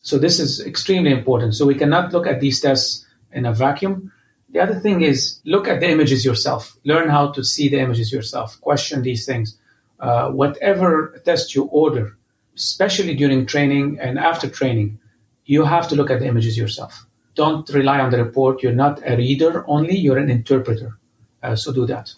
So 0.08 0.18
this 0.18 0.40
is 0.40 0.66
extremely 0.66 1.12
important. 1.12 1.54
So 1.54 1.66
we 1.66 1.76
cannot 1.76 2.14
look 2.14 2.28
at 2.28 2.40
these 2.40 2.62
tests 2.62 3.06
in 3.34 3.46
a 3.46 3.52
vacuum. 3.52 4.14
The 4.54 4.62
other 4.62 4.80
thing 4.80 5.02
is 5.02 5.42
look 5.44 5.68
at 5.68 5.82
the 5.82 5.90
images 5.90 6.24
yourself. 6.24 6.78
Learn 6.86 7.10
how 7.10 7.34
to 7.34 7.44
see 7.44 7.68
the 7.68 7.82
images 7.82 8.10
yourself. 8.10 8.58
Question 8.62 9.02
these 9.02 9.26
things. 9.26 9.60
Uh, 10.00 10.30
whatever 10.30 11.22
test 11.26 11.54
you 11.56 11.66
order, 11.66 12.18
especially 12.56 13.16
during 13.16 13.46
training 13.46 14.00
and 14.00 14.18
after 14.18 14.48
training, 14.48 14.98
you 15.44 15.66
have 15.66 15.90
to 15.90 15.96
look 15.98 16.10
at 16.10 16.22
the 16.22 16.26
images 16.26 16.58
yourself. 16.58 17.06
Don't 17.36 17.68
rely 17.68 18.00
on 18.00 18.10
the 18.10 18.24
report. 18.24 18.64
You're 18.64 18.72
not 18.86 19.02
a 19.06 19.18
reader 19.18 19.66
only, 19.68 19.98
you're 19.98 20.18
an 20.18 20.30
interpreter. 20.30 20.98
Uh, 21.44 21.58
so 21.58 21.74
do 21.74 21.86
that. 21.86 22.14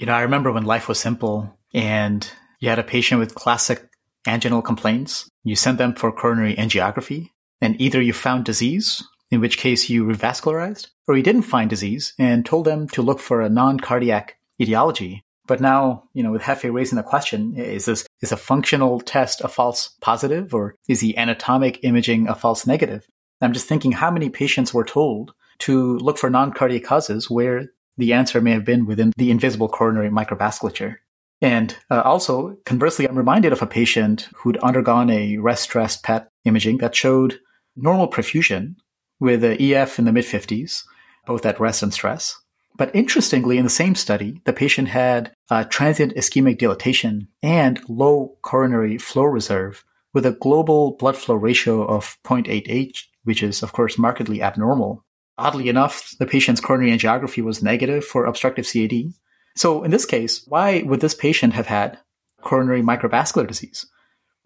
You 0.00 0.06
know, 0.06 0.14
I 0.14 0.22
remember 0.22 0.50
when 0.50 0.64
life 0.64 0.88
was 0.88 0.98
simple 0.98 1.56
and 1.72 2.28
you 2.58 2.70
had 2.70 2.80
a 2.80 2.82
patient 2.82 3.20
with 3.20 3.36
classic 3.36 3.88
anginal 4.26 4.62
complaints. 4.62 5.28
You 5.42 5.56
sent 5.56 5.78
them 5.78 5.94
for 5.94 6.12
coronary 6.12 6.54
angiography, 6.56 7.30
and 7.60 7.80
either 7.80 8.00
you 8.00 8.12
found 8.12 8.44
disease 8.44 9.02
in 9.30 9.40
which 9.40 9.58
case 9.58 9.90
you 9.90 10.04
revascularized, 10.04 10.88
or 11.08 11.16
you 11.16 11.22
didn't 11.22 11.42
find 11.42 11.68
disease 11.68 12.14
and 12.18 12.46
told 12.46 12.66
them 12.66 12.88
to 12.88 13.02
look 13.02 13.20
for 13.20 13.40
a 13.40 13.48
non-cardiac 13.48 14.38
etiology. 14.60 15.22
But 15.46 15.60
now, 15.60 16.04
you 16.14 16.22
know, 16.22 16.30
with 16.30 16.44
Jefe 16.44 16.64
raising 16.64 16.96
the 16.96 17.02
question, 17.02 17.54
is 17.56 17.84
this 17.84 18.06
is 18.22 18.32
a 18.32 18.36
functional 18.36 19.00
test 19.00 19.42
a 19.42 19.48
false 19.48 19.90
positive 20.00 20.54
or 20.54 20.76
is 20.88 21.00
the 21.00 21.16
anatomic 21.18 21.80
imaging 21.82 22.28
a 22.28 22.34
false 22.34 22.66
negative? 22.66 23.06
I'm 23.40 23.52
just 23.52 23.68
thinking 23.68 23.92
how 23.92 24.10
many 24.10 24.30
patients 24.30 24.72
were 24.72 24.84
told 24.84 25.34
to 25.60 25.98
look 25.98 26.16
for 26.16 26.30
non-cardiac 26.30 26.84
causes 26.84 27.28
where 27.28 27.66
the 27.98 28.12
answer 28.12 28.40
may 28.40 28.52
have 28.52 28.64
been 28.64 28.86
within 28.86 29.12
the 29.16 29.30
invisible 29.30 29.68
coronary 29.68 30.08
microvasculature. 30.08 30.96
And 31.40 31.76
uh, 31.90 32.00
also, 32.02 32.56
conversely, 32.64 33.08
I'm 33.08 33.18
reminded 33.18 33.52
of 33.52 33.62
a 33.62 33.66
patient 33.66 34.28
who'd 34.34 34.56
undergone 34.58 35.10
a 35.10 35.36
rest 35.38 35.64
stress 35.64 35.96
PET 35.96 36.28
imaging 36.44 36.78
that 36.78 36.94
showed 36.94 37.38
normal 37.76 38.08
perfusion 38.08 38.76
with 39.20 39.44
an 39.44 39.60
EF 39.60 39.98
in 39.98 40.04
the 40.04 40.12
mid 40.12 40.24
50s, 40.24 40.84
both 41.26 41.44
at 41.44 41.60
rest 41.60 41.82
and 41.82 41.92
stress. 41.92 42.36
But 42.76 42.94
interestingly, 42.94 43.58
in 43.58 43.64
the 43.64 43.70
same 43.70 43.94
study, 43.94 44.40
the 44.44 44.52
patient 44.52 44.88
had 44.88 45.32
transient 45.70 46.16
ischemic 46.16 46.58
dilatation 46.58 47.28
and 47.42 47.80
low 47.88 48.36
coronary 48.42 48.98
flow 48.98 49.24
reserve 49.24 49.84
with 50.12 50.26
a 50.26 50.32
global 50.32 50.96
blood 50.96 51.16
flow 51.16 51.36
ratio 51.36 51.84
of 51.84 52.16
0.88, 52.24 52.96
which 53.24 53.42
is, 53.42 53.62
of 53.62 53.72
course, 53.72 53.98
markedly 53.98 54.42
abnormal. 54.42 55.04
Oddly 55.38 55.68
enough, 55.68 56.14
the 56.18 56.26
patient's 56.26 56.60
coronary 56.60 56.96
angiography 56.96 57.42
was 57.42 57.62
negative 57.62 58.04
for 58.04 58.24
obstructive 58.24 58.66
CAD. 58.66 59.12
So 59.56 59.84
in 59.84 59.90
this 59.90 60.04
case, 60.04 60.44
why 60.46 60.82
would 60.82 61.00
this 61.00 61.14
patient 61.14 61.52
have 61.52 61.66
had 61.66 61.98
coronary 62.40 62.82
microvascular 62.82 63.46
disease? 63.46 63.86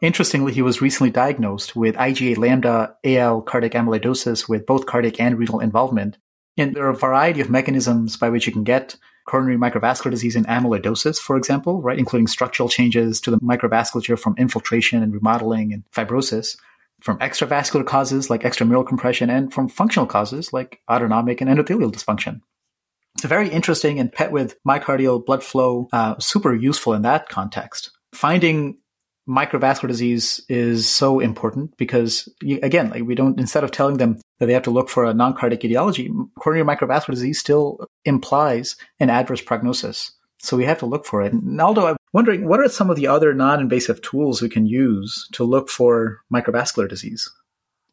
Interestingly, 0.01 0.53
he 0.53 0.63
was 0.63 0.81
recently 0.81 1.11
diagnosed 1.11 1.75
with 1.75 1.97
IgA 1.97 2.39
lambda 2.39 2.95
AL 3.05 3.43
cardiac 3.43 3.73
amyloidosis 3.73 4.49
with 4.49 4.67
both 4.67 4.87
cardiac 4.87 5.21
and 5.21 5.37
renal 5.37 5.61
involvement. 5.61 6.19
And 6.57 6.75
there 6.75 6.87
are 6.87 6.91
a 6.91 6.97
variety 6.97 7.41
of 7.41 7.51
mechanisms 7.51 8.17
by 8.17 8.29
which 8.29 8.47
you 8.47 8.53
can 8.53 8.65
get 8.65 8.97
coronary 9.27 9.57
microvascular 9.57 10.11
disease 10.11 10.37
and 10.37 10.47
amyloidosis, 10.47 11.19
for 11.19 11.37
example, 11.37 11.83
right, 11.83 11.99
including 11.99 12.27
structural 12.27 12.69
changes 12.69 13.21
to 13.21 13.31
the 13.31 13.39
microvasculature 13.39 14.19
from 14.19 14.35
infiltration 14.39 15.03
and 15.03 15.13
remodeling 15.13 15.73
and 15.73 15.85
fibrosis, 15.93 16.57
from 17.01 17.19
extravascular 17.19 17.87
causes 17.87 18.31
like 18.31 18.43
extramural 18.43 18.87
compression, 18.87 19.31
and 19.31 19.53
from 19.53 19.69
functional 19.69 20.07
causes 20.07 20.53
like 20.53 20.81
autonomic 20.91 21.41
and 21.41 21.51
endothelial 21.51 21.93
dysfunction. 21.93 22.41
It's 23.19 23.25
very 23.25 23.49
interesting 23.49 23.99
and 23.99 24.13
PET 24.13 24.31
with 24.31 24.55
myocardial 24.63 25.27
blood 25.27 25.43
flow, 25.43 25.89
uh, 25.93 26.17
super 26.21 26.55
useful 26.55 26.95
in 26.95 27.03
that 27.03 27.29
context. 27.29 27.91
Finding 28.15 28.79
microvascular 29.29 29.89
disease 29.89 30.41
is 30.49 30.89
so 30.89 31.19
important 31.19 31.77
because 31.77 32.29
you, 32.41 32.61
again, 32.63 32.91
like 32.91 33.03
we 33.03 33.17
don't, 33.17 33.41
instead 33.41 33.65
of 33.65 33.73
telling 33.73 33.97
them 33.97 34.19
that 34.39 34.47
they 34.47 34.53
have 34.53 34.63
to 34.63 34.71
look 34.71 34.89
for 34.89 35.05
a 35.05 35.13
non-cardiac 35.13 35.65
etiology, 35.65 36.09
coronary 36.39 36.65
microvascular 36.65 37.11
disease 37.11 37.41
still 37.41 37.89
implies 38.05 38.77
an 39.01 39.11
adverse 39.11 39.41
prognosis. 39.41 40.13
So 40.39 40.57
we 40.57 40.67
have 40.67 40.79
to 40.79 40.87
look 40.87 41.05
for 41.05 41.21
it. 41.21 41.33
And 41.33 41.61
although 41.61 41.89
I'm 41.89 41.97
wondering, 42.13 42.47
what 42.47 42.61
are 42.61 42.69
some 42.69 42.89
of 42.89 42.95
the 42.95 43.09
other 43.09 43.35
non-invasive 43.35 44.01
tools 44.01 44.41
we 44.41 44.49
can 44.49 44.65
use 44.65 45.27
to 45.33 45.43
look 45.43 45.69
for 45.71 46.21
microvascular 46.33 46.89
disease? 46.89 47.29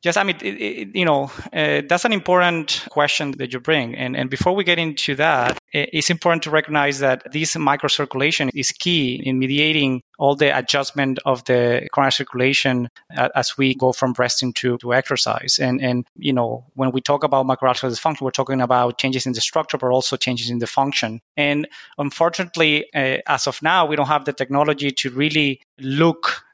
Yes, 0.06 0.18
I 0.18 0.24
mean, 0.24 0.36
it, 0.44 0.62
it, 0.62 0.96
you 0.96 1.04
know, 1.04 1.32
uh, 1.52 1.82
that's 1.90 2.06
an 2.06 2.14
important 2.14 2.86
question 2.92 3.32
that 3.40 3.52
you 3.52 3.60
bring. 3.60 3.96
And, 3.96 4.16
and 4.16 4.30
before 4.30 4.54
we 4.54 4.64
get 4.64 4.78
into 4.78 5.16
that, 5.16 5.58
it's 5.74 6.12
important 6.12 6.44
to 6.44 6.52
recognize 6.52 7.00
that 7.00 7.24
this 7.34 7.56
microcirculation 7.56 8.52
is 8.54 8.72
key 8.72 9.16
in 9.16 9.40
mediating 9.40 10.04
all 10.20 10.36
the 10.36 10.56
adjustment 10.56 11.18
of 11.26 11.44
the 11.46 11.90
coronary 11.92 12.12
circulation 12.12 12.88
as 13.18 13.58
we 13.58 13.74
go 13.74 13.94
from 13.94 14.14
resting 14.20 14.54
to, 14.54 14.78
to 14.78 14.94
exercise. 14.94 15.58
And, 15.60 15.82
and, 15.82 16.06
you 16.16 16.34
know, 16.34 16.66
when 16.76 16.92
we 16.92 17.02
talk 17.02 17.24
about 17.24 17.48
microvascular 17.48 17.90
dysfunction, 17.90 18.22
we're 18.22 18.30
talking 18.30 18.62
about 18.62 19.00
changes 19.00 19.26
in 19.26 19.34
the 19.34 19.42
structure, 19.42 19.80
but 19.80 19.88
also 19.88 20.18
changes 20.18 20.52
in 20.52 20.60
the 20.60 20.68
function. 20.68 21.20
And 21.36 21.68
unfortunately, 21.98 22.94
uh, 22.94 23.18
as 23.26 23.48
of 23.48 23.60
now, 23.64 23.88
we 23.88 23.96
don't 23.96 24.06
have 24.06 24.26
the 24.26 24.34
technology 24.34 24.92
to 24.92 25.10
really 25.10 25.62
look 25.80 26.45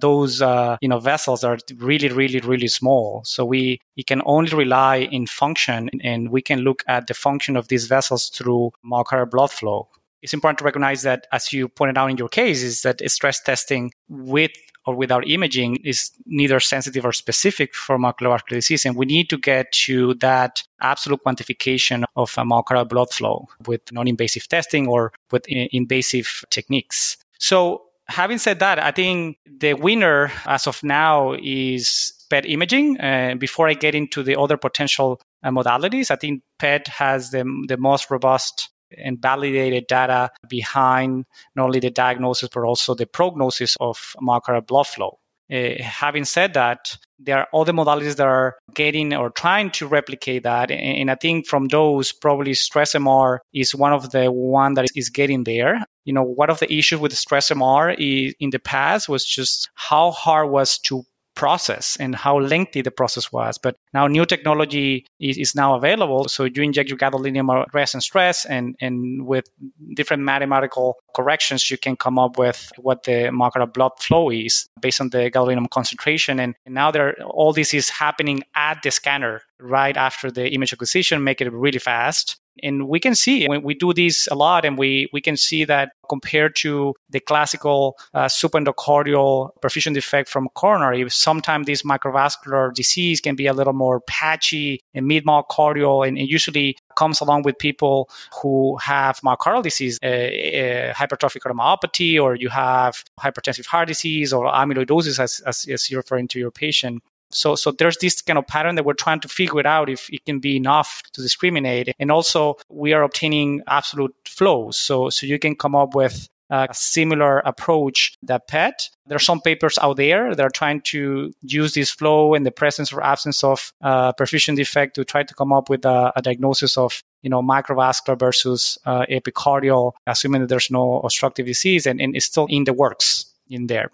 those 0.00 0.40
uh, 0.40 0.76
you 0.80 0.88
know 0.88 0.98
vessels 0.98 1.44
are 1.44 1.58
really 1.76 2.08
really 2.08 2.40
really 2.40 2.68
small 2.68 3.22
so 3.24 3.44
we 3.44 3.80
can 4.06 4.22
only 4.24 4.54
rely 4.54 4.96
in 4.96 5.26
function 5.26 5.90
and 6.02 6.30
we 6.30 6.42
can 6.42 6.60
look 6.60 6.82
at 6.88 7.06
the 7.06 7.14
function 7.14 7.56
of 7.56 7.68
these 7.68 7.86
vessels 7.86 8.28
through 8.28 8.70
myocardial 8.84 9.30
blood 9.30 9.50
flow 9.50 9.88
it's 10.22 10.32
important 10.32 10.58
to 10.58 10.64
recognize 10.64 11.02
that 11.02 11.26
as 11.32 11.52
you 11.52 11.68
pointed 11.68 11.98
out 11.98 12.10
in 12.10 12.16
your 12.16 12.28
case 12.28 12.62
is 12.62 12.82
that 12.82 13.02
stress 13.10 13.40
testing 13.40 13.92
with 14.08 14.52
or 14.86 14.94
without 14.94 15.28
imaging 15.28 15.76
is 15.76 16.10
neither 16.26 16.60
sensitive 16.60 17.04
or 17.04 17.12
specific 17.12 17.74
for 17.74 17.98
myocardial 17.98 18.46
disease. 18.48 18.84
And 18.84 18.96
we 18.96 19.06
need 19.06 19.30
to 19.30 19.38
get 19.38 19.72
to 19.86 20.14
that 20.14 20.62
absolute 20.80 21.20
quantification 21.24 22.04
of 22.16 22.32
myocardial 22.34 22.88
blood 22.88 23.12
flow 23.12 23.48
with 23.66 23.80
non-invasive 23.92 24.48
testing 24.48 24.86
or 24.86 25.12
with 25.30 25.46
invasive 25.48 26.44
techniques. 26.50 27.16
So 27.38 27.82
having 28.08 28.38
said 28.38 28.60
that, 28.60 28.78
I 28.78 28.90
think 28.90 29.38
the 29.44 29.74
winner 29.74 30.30
as 30.46 30.66
of 30.66 30.82
now 30.82 31.34
is 31.40 32.12
PET 32.30 32.46
imaging. 32.46 33.00
Uh, 33.00 33.34
before 33.38 33.68
I 33.68 33.74
get 33.74 33.94
into 33.94 34.22
the 34.22 34.38
other 34.38 34.56
potential 34.56 35.20
uh, 35.42 35.50
modalities, 35.50 36.10
I 36.10 36.16
think 36.16 36.42
PET 36.58 36.88
has 36.88 37.30
the, 37.30 37.44
the 37.68 37.76
most 37.76 38.10
robust 38.10 38.70
and 38.96 39.20
validated 39.20 39.86
data 39.88 40.30
behind 40.48 41.24
not 41.56 41.64
only 41.64 41.80
the 41.80 41.90
diagnosis 41.90 42.48
but 42.52 42.62
also 42.62 42.94
the 42.94 43.06
prognosis 43.06 43.76
of 43.80 44.14
myocardial 44.22 44.66
blood 44.66 44.86
flow. 44.86 45.18
Uh, 45.52 45.82
having 45.82 46.24
said 46.24 46.54
that, 46.54 46.96
there 47.18 47.38
are 47.38 47.48
other 47.52 47.72
modalities 47.72 48.16
that 48.16 48.26
are 48.26 48.56
getting 48.74 49.14
or 49.14 49.30
trying 49.30 49.70
to 49.70 49.86
replicate 49.86 50.42
that, 50.44 50.70
and, 50.70 50.80
and, 50.80 51.10
I 51.10 51.14
think 51.16 51.46
from 51.46 51.68
those, 51.68 52.12
probably 52.12 52.54
stress 52.54 52.94
MR 52.94 53.38
is 53.52 53.74
one 53.74 53.92
of 53.92 54.10
the 54.10 54.32
one 54.32 54.74
that 54.74 54.86
is 54.94 55.10
getting 55.10 55.44
there. 55.44 55.84
You 56.04 56.14
know, 56.14 56.22
one 56.22 56.50
of 56.50 56.60
the 56.60 56.72
issues 56.72 57.00
with 57.00 57.16
stress 57.16 57.50
MR 57.50 57.94
is, 57.98 58.34
in 58.40 58.50
the 58.50 58.58
past 58.58 59.08
was 59.08 59.24
just 59.24 59.70
how 59.74 60.10
hard 60.10 60.50
was 60.50 60.78
to 60.86 61.04
process 61.34 61.96
and 61.98 62.14
how 62.14 62.38
lengthy 62.38 62.82
the 62.82 62.90
process 62.90 63.32
was. 63.32 63.58
But 63.58 63.76
now 63.92 64.06
new 64.06 64.26
technology 64.26 65.06
is, 65.20 65.36
is 65.36 65.54
now 65.54 65.74
available. 65.74 66.28
So 66.28 66.44
you 66.44 66.62
inject 66.62 66.88
your 66.88 66.98
gadolinium 66.98 67.66
rest 67.72 67.94
and 67.94 68.02
stress, 68.02 68.44
and, 68.44 68.76
and 68.80 69.26
with 69.26 69.46
different 69.94 70.22
mathematical 70.22 70.96
corrections, 71.14 71.70
you 71.70 71.78
can 71.78 71.96
come 71.96 72.18
up 72.18 72.38
with 72.38 72.72
what 72.78 73.04
the 73.04 73.30
myocardial 73.32 73.72
blood 73.72 73.92
flow 74.00 74.30
is 74.30 74.68
based 74.80 75.00
on 75.00 75.10
the 75.10 75.30
gadolinium 75.30 75.68
concentration. 75.70 76.40
And, 76.40 76.54
and 76.66 76.74
now 76.74 76.90
there, 76.90 77.14
all 77.24 77.52
this 77.52 77.74
is 77.74 77.88
happening 77.88 78.42
at 78.54 78.82
the 78.82 78.90
scanner 78.90 79.42
right 79.60 79.96
after 79.96 80.30
the 80.30 80.48
image 80.48 80.72
acquisition, 80.72 81.24
make 81.24 81.40
it 81.40 81.52
really 81.52 81.78
fast. 81.78 82.36
And 82.62 82.88
we 82.88 83.00
can 83.00 83.14
see 83.14 83.46
when 83.48 83.62
we 83.62 83.74
do 83.74 83.92
this 83.92 84.28
a 84.28 84.34
lot, 84.34 84.64
and 84.64 84.78
we, 84.78 85.08
we 85.12 85.20
can 85.20 85.36
see 85.36 85.64
that 85.64 85.92
compared 86.08 86.54
to 86.56 86.94
the 87.10 87.20
classical 87.20 87.96
uh, 88.12 88.26
subendocardial 88.26 89.50
perfusion 89.60 89.94
defect 89.94 90.28
from 90.28 90.48
coronary, 90.54 91.08
sometimes 91.10 91.66
this 91.66 91.82
microvascular 91.82 92.72
disease 92.72 93.20
can 93.20 93.34
be 93.34 93.46
a 93.46 93.52
little 93.52 93.72
more 93.72 94.00
patchy 94.00 94.80
and 94.94 95.06
mid 95.06 95.24
myocardial, 95.24 96.06
and 96.06 96.16
it 96.18 96.28
usually 96.28 96.76
comes 96.96 97.20
along 97.20 97.42
with 97.42 97.58
people 97.58 98.08
who 98.40 98.76
have 98.76 99.20
myocardial 99.20 99.62
disease, 99.62 99.98
uh, 100.02 100.06
uh, 100.06 100.92
hypertrophic 100.94 101.40
cardiomyopathy, 101.40 102.20
or 102.20 102.36
you 102.36 102.48
have 102.48 103.02
hypertensive 103.20 103.66
heart 103.66 103.88
disease 103.88 104.32
or 104.32 104.46
amyloidosis, 104.46 105.18
as, 105.18 105.40
as, 105.40 105.66
as 105.68 105.90
you're 105.90 106.00
referring 106.00 106.28
to 106.28 106.38
your 106.38 106.50
patient. 106.50 107.02
So, 107.34 107.54
so 107.54 107.72
there's 107.72 107.98
this 107.98 108.22
kind 108.22 108.38
of 108.38 108.46
pattern 108.46 108.76
that 108.76 108.84
we're 108.84 108.94
trying 108.94 109.20
to 109.20 109.28
figure 109.28 109.66
out 109.66 109.88
if 109.88 110.08
it 110.10 110.24
can 110.24 110.40
be 110.40 110.56
enough 110.56 111.02
to 111.12 111.22
discriminate. 111.22 111.94
And 111.98 112.10
also, 112.10 112.56
we 112.68 112.92
are 112.92 113.02
obtaining 113.02 113.62
absolute 113.66 114.14
flows. 114.26 114.76
So, 114.76 115.10
so 115.10 115.26
you 115.26 115.38
can 115.38 115.56
come 115.56 115.74
up 115.74 115.94
with 115.94 116.28
a 116.50 116.68
similar 116.72 117.38
approach 117.38 118.16
that 118.22 118.46
PET. 118.48 118.88
There 119.06 119.16
are 119.16 119.20
some 119.20 119.40
papers 119.40 119.78
out 119.80 119.96
there 119.96 120.34
that 120.34 120.44
are 120.44 120.50
trying 120.50 120.82
to 120.92 121.32
use 121.42 121.74
this 121.74 121.90
flow 121.90 122.34
and 122.34 122.44
the 122.44 122.50
presence 122.50 122.92
or 122.92 123.02
absence 123.02 123.42
of 123.42 123.72
uh, 123.82 124.12
perfusion 124.12 124.56
defect 124.56 124.94
to 124.96 125.04
try 125.04 125.22
to 125.22 125.34
come 125.34 125.52
up 125.52 125.68
with 125.68 125.84
a, 125.84 126.12
a 126.16 126.22
diagnosis 126.22 126.76
of 126.76 127.02
you 127.22 127.30
know 127.30 127.42
microvascular 127.42 128.18
versus 128.18 128.78
uh, 128.84 129.06
epicardial, 129.10 129.92
assuming 130.06 130.42
that 130.42 130.48
there's 130.48 130.70
no 130.70 131.00
obstructive 131.00 131.46
disease, 131.46 131.86
and, 131.86 132.00
and 132.00 132.14
it's 132.14 132.26
still 132.26 132.46
in 132.48 132.64
the 132.64 132.72
works 132.72 133.26
in 133.48 133.66
there. 133.66 133.90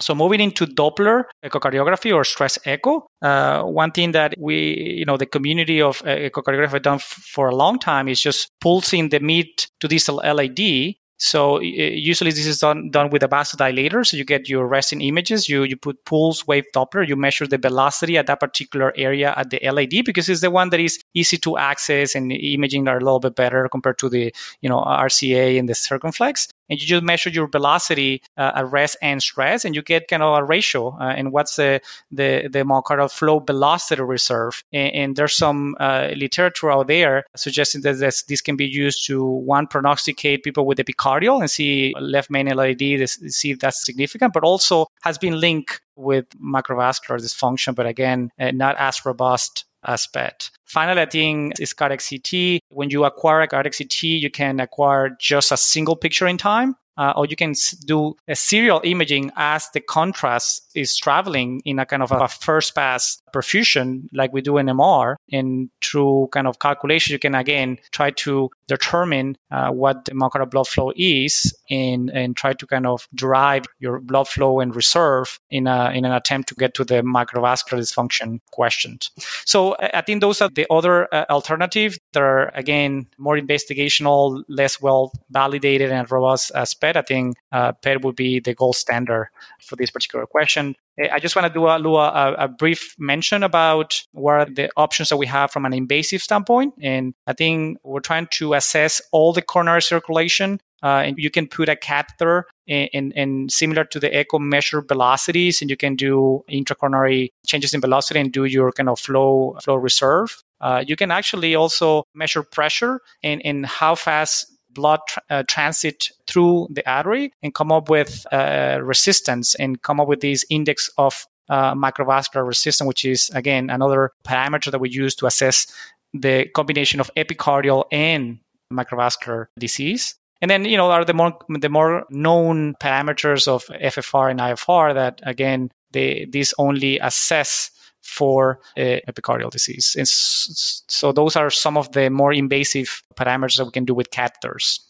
So 0.00 0.14
moving 0.14 0.40
into 0.40 0.66
Doppler 0.66 1.24
echocardiography 1.44 2.12
or 2.12 2.24
stress 2.24 2.58
echo, 2.64 3.06
uh, 3.22 3.62
one 3.62 3.92
thing 3.92 4.12
that 4.12 4.34
we, 4.38 4.96
you 4.98 5.04
know, 5.04 5.16
the 5.16 5.26
community 5.26 5.80
of 5.80 6.02
uh, 6.02 6.08
echocardiography 6.08 6.72
have 6.72 6.82
done 6.82 6.96
f- 6.96 7.02
for 7.02 7.48
a 7.48 7.54
long 7.54 7.78
time 7.78 8.08
is 8.08 8.20
just 8.20 8.50
pulsing 8.60 9.08
the 9.08 9.20
mid 9.20 9.46
to 9.80 9.88
distal 9.88 10.16
LAD 10.16 10.94
so 11.24 11.60
usually 11.60 12.32
this 12.32 12.46
is 12.46 12.58
done, 12.58 12.90
done 12.90 13.10
with 13.10 13.22
a 13.22 13.28
vasodilator. 13.28 14.04
So 14.06 14.16
you 14.16 14.24
get 14.24 14.48
your 14.48 14.66
resting 14.66 15.00
images, 15.00 15.48
you, 15.48 15.62
you 15.62 15.76
put 15.76 16.04
pulse 16.04 16.46
wave 16.46 16.64
Doppler, 16.74 17.06
you 17.06 17.16
measure 17.16 17.46
the 17.46 17.58
velocity 17.58 18.18
at 18.18 18.26
that 18.26 18.40
particular 18.40 18.92
area 18.96 19.32
at 19.36 19.50
the 19.50 19.60
LAD 19.62 20.04
because 20.04 20.28
it's 20.28 20.40
the 20.40 20.50
one 20.50 20.70
that 20.70 20.80
is 20.80 21.00
easy 21.14 21.36
to 21.38 21.56
access 21.56 22.14
and 22.14 22.32
imaging 22.32 22.88
are 22.88 22.98
a 22.98 23.00
little 23.00 23.20
bit 23.20 23.36
better 23.36 23.68
compared 23.70 23.98
to 23.98 24.08
the, 24.08 24.34
you 24.60 24.68
know, 24.68 24.80
RCA 24.80 25.58
and 25.58 25.68
the 25.68 25.74
circumflex 25.74 26.48
and 26.68 26.80
you 26.80 26.86
just 26.86 27.02
measure 27.02 27.30
your 27.30 27.46
velocity 27.46 28.22
uh, 28.36 28.52
at 28.56 28.70
rest 28.70 28.96
and 29.02 29.22
stress, 29.22 29.64
and 29.64 29.74
you 29.74 29.82
get 29.82 30.08
kind 30.08 30.22
of 30.22 30.38
a 30.38 30.44
ratio 30.44 30.96
uh, 30.98 31.14
and 31.16 31.32
what's 31.32 31.56
the 31.56 31.80
the 32.10 32.48
the 32.50 32.60
myocardial 32.60 33.10
flow 33.10 33.38
velocity 33.40 34.02
reserve. 34.02 34.62
And, 34.72 34.94
and 34.94 35.16
there's 35.16 35.36
some 35.36 35.76
uh, 35.80 36.10
literature 36.16 36.70
out 36.70 36.88
there 36.88 37.24
suggesting 37.36 37.82
that 37.82 37.98
this, 37.98 38.22
this 38.24 38.40
can 38.40 38.56
be 38.56 38.66
used 38.66 39.06
to 39.06 39.24
one 39.24 39.66
prognosticate 39.66 40.42
people 40.42 40.66
with 40.66 40.78
epicardial 40.78 41.40
and 41.40 41.50
see 41.50 41.94
left 41.98 42.30
main 42.30 42.46
LAD, 42.46 43.08
see 43.08 43.50
if 43.50 43.58
that's 43.58 43.84
significant, 43.84 44.32
but 44.32 44.44
also 44.44 44.86
has 45.02 45.18
been 45.18 45.40
linked 45.40 45.80
with 45.96 46.26
macrovascular 46.40 47.18
dysfunction, 47.20 47.74
but 47.74 47.86
again, 47.86 48.30
uh, 48.38 48.50
not 48.50 48.76
as 48.78 49.04
robust 49.04 49.64
as 49.84 50.06
PET. 50.06 50.50
Finally, 50.64 51.02
I 51.02 51.06
think 51.06 51.60
is 51.60 51.72
cardiac 51.72 52.00
CT. 52.08 52.60
When 52.68 52.90
you 52.90 53.04
acquire 53.04 53.42
a 53.42 53.48
cardiac 53.48 53.74
CT, 53.76 54.02
you 54.04 54.30
can 54.30 54.60
acquire 54.60 55.16
just 55.20 55.52
a 55.52 55.56
single 55.56 55.96
picture 55.96 56.26
in 56.26 56.38
time 56.38 56.76
uh, 56.96 57.12
or 57.16 57.26
you 57.26 57.36
can 57.36 57.54
do 57.86 58.16
a 58.28 58.34
serial 58.34 58.80
imaging 58.84 59.30
as 59.36 59.68
the 59.74 59.80
contrast 59.80 60.70
is 60.74 60.96
traveling 60.96 61.60
in 61.64 61.78
a 61.78 61.86
kind 61.86 62.02
of 62.02 62.12
a 62.12 62.28
first 62.28 62.74
pass 62.74 63.20
perfusion 63.34 64.08
like 64.12 64.32
we 64.32 64.40
do 64.40 64.58
in 64.58 64.66
MR. 64.66 65.16
And 65.32 65.70
through 65.82 66.28
kind 66.32 66.46
of 66.46 66.58
calculation, 66.58 67.12
you 67.12 67.18
can 67.18 67.34
again 67.34 67.78
try 67.90 68.10
to 68.24 68.50
determine 68.68 69.36
uh, 69.50 69.70
what 69.70 70.04
the 70.04 70.12
myocardial 70.12 70.50
blood 70.50 70.68
flow 70.68 70.92
is 70.96 71.54
and, 71.68 72.10
and 72.10 72.36
try 72.36 72.52
to 72.54 72.66
kind 72.66 72.86
of 72.86 73.08
derive 73.14 73.64
your 73.78 74.00
blood 74.00 74.28
flow 74.28 74.60
and 74.60 74.74
reserve 74.76 75.38
in, 75.50 75.66
a, 75.66 75.90
in 75.90 76.04
an 76.04 76.12
attempt 76.12 76.48
to 76.48 76.54
get 76.54 76.74
to 76.74 76.84
the 76.84 77.02
microvascular 77.02 77.78
dysfunction 77.80 78.40
questioned. 78.52 79.08
So 79.44 79.76
I 79.80 80.02
think 80.02 80.20
those 80.20 80.40
are 80.40 80.50
the 80.54 80.66
other 80.70 81.12
uh, 81.12 81.24
alternatives 81.30 81.98
that 82.12 82.22
are, 82.22 82.50
again, 82.54 83.06
more 83.18 83.36
investigational, 83.36 84.42
less 84.48 84.80
well 84.80 85.12
validated 85.30 85.90
and 85.90 86.10
robust 86.10 86.52
as 86.54 86.74
PET. 86.74 86.96
I 86.96 87.02
think 87.02 87.36
uh, 87.52 87.72
PET 87.72 88.04
would 88.04 88.16
be 88.16 88.40
the 88.40 88.54
gold 88.54 88.76
standard 88.76 89.28
for 89.60 89.76
this 89.76 89.90
particular 89.90 90.26
question. 90.26 90.76
I 90.98 91.18
just 91.18 91.34
want 91.34 91.46
to 91.48 91.52
do 91.52 91.66
a, 91.66 91.78
a, 91.78 92.34
a, 92.44 92.48
brief 92.48 92.94
mention 92.98 93.42
about 93.42 94.00
what 94.12 94.32
are 94.32 94.44
the 94.44 94.70
options 94.76 95.08
that 95.08 95.16
we 95.16 95.26
have 95.26 95.50
from 95.50 95.64
an 95.64 95.72
invasive 95.72 96.22
standpoint. 96.22 96.74
And 96.80 97.14
I 97.26 97.32
think 97.32 97.78
we're 97.82 98.00
trying 98.00 98.28
to 98.34 98.54
assess 98.54 99.02
all 99.10 99.32
the 99.32 99.42
coronary 99.42 99.82
circulation. 99.82 100.60
Uh, 100.84 101.02
and 101.06 101.16
you 101.18 101.30
can 101.30 101.48
put 101.48 101.68
a 101.68 101.76
catheter 101.76 102.44
and 102.68 103.50
similar 103.50 103.84
to 103.84 103.98
the 103.98 104.14
echo 104.14 104.38
measure 104.38 104.82
velocities, 104.82 105.62
and 105.62 105.70
you 105.70 105.76
can 105.76 105.96
do 105.96 106.44
intracoronary 106.50 107.30
changes 107.46 107.72
in 107.72 107.80
velocity 107.80 108.20
and 108.20 108.32
do 108.32 108.44
your 108.44 108.70
kind 108.70 108.90
of 108.90 109.00
flow 109.00 109.56
flow 109.64 109.76
reserve. 109.76 110.36
Uh, 110.60 110.84
you 110.86 110.94
can 110.94 111.10
actually 111.10 111.54
also 111.54 112.04
measure 112.14 112.42
pressure 112.42 113.00
and, 113.22 113.40
and 113.44 113.66
how 113.66 113.94
fast 113.94 114.46
blood 114.74 115.00
uh, 115.30 115.42
transit 115.46 116.10
through 116.26 116.68
the 116.70 116.88
artery 116.90 117.32
and 117.42 117.54
come 117.54 117.72
up 117.72 117.88
with 117.88 118.26
uh, 118.32 118.78
resistance 118.82 119.54
and 119.54 119.82
come 119.82 120.00
up 120.00 120.08
with 120.08 120.20
this 120.20 120.44
index 120.50 120.90
of 120.98 121.26
uh, 121.48 121.74
microvascular 121.74 122.46
resistance, 122.46 122.86
which 122.86 123.04
is 123.04 123.30
again 123.30 123.70
another 123.70 124.10
parameter 124.26 124.70
that 124.70 124.80
we 124.80 124.90
use 124.90 125.14
to 125.14 125.26
assess 125.26 125.66
the 126.12 126.46
combination 126.54 127.00
of 127.00 127.10
epicardial 127.16 127.84
and 127.92 128.38
microvascular 128.72 129.46
disease. 129.58 130.14
And 130.40 130.50
then, 130.50 130.64
you 130.64 130.76
know, 130.76 130.90
are 130.90 131.04
the 131.04 131.14
more 131.14 131.38
the 131.48 131.68
more 131.68 132.04
known 132.10 132.74
parameters 132.74 133.48
of 133.48 133.64
FFR 133.66 134.30
and 134.30 134.40
IFR 134.40 134.94
that 134.94 135.20
again 135.22 135.70
they 135.92 136.26
these 136.30 136.52
only 136.58 136.98
assess 136.98 137.70
for 138.04 138.60
uh, 138.76 139.00
epicardial 139.08 139.50
disease. 139.50 139.96
And 139.98 140.06
so 140.06 141.12
those 141.12 141.36
are 141.36 141.50
some 141.50 141.76
of 141.76 141.90
the 141.92 142.10
more 142.10 142.32
invasive 142.32 143.02
parameters 143.16 143.56
that 143.56 143.64
we 143.64 143.72
can 143.72 143.84
do 143.84 143.94
with 143.94 144.10
catheters. 144.10 144.80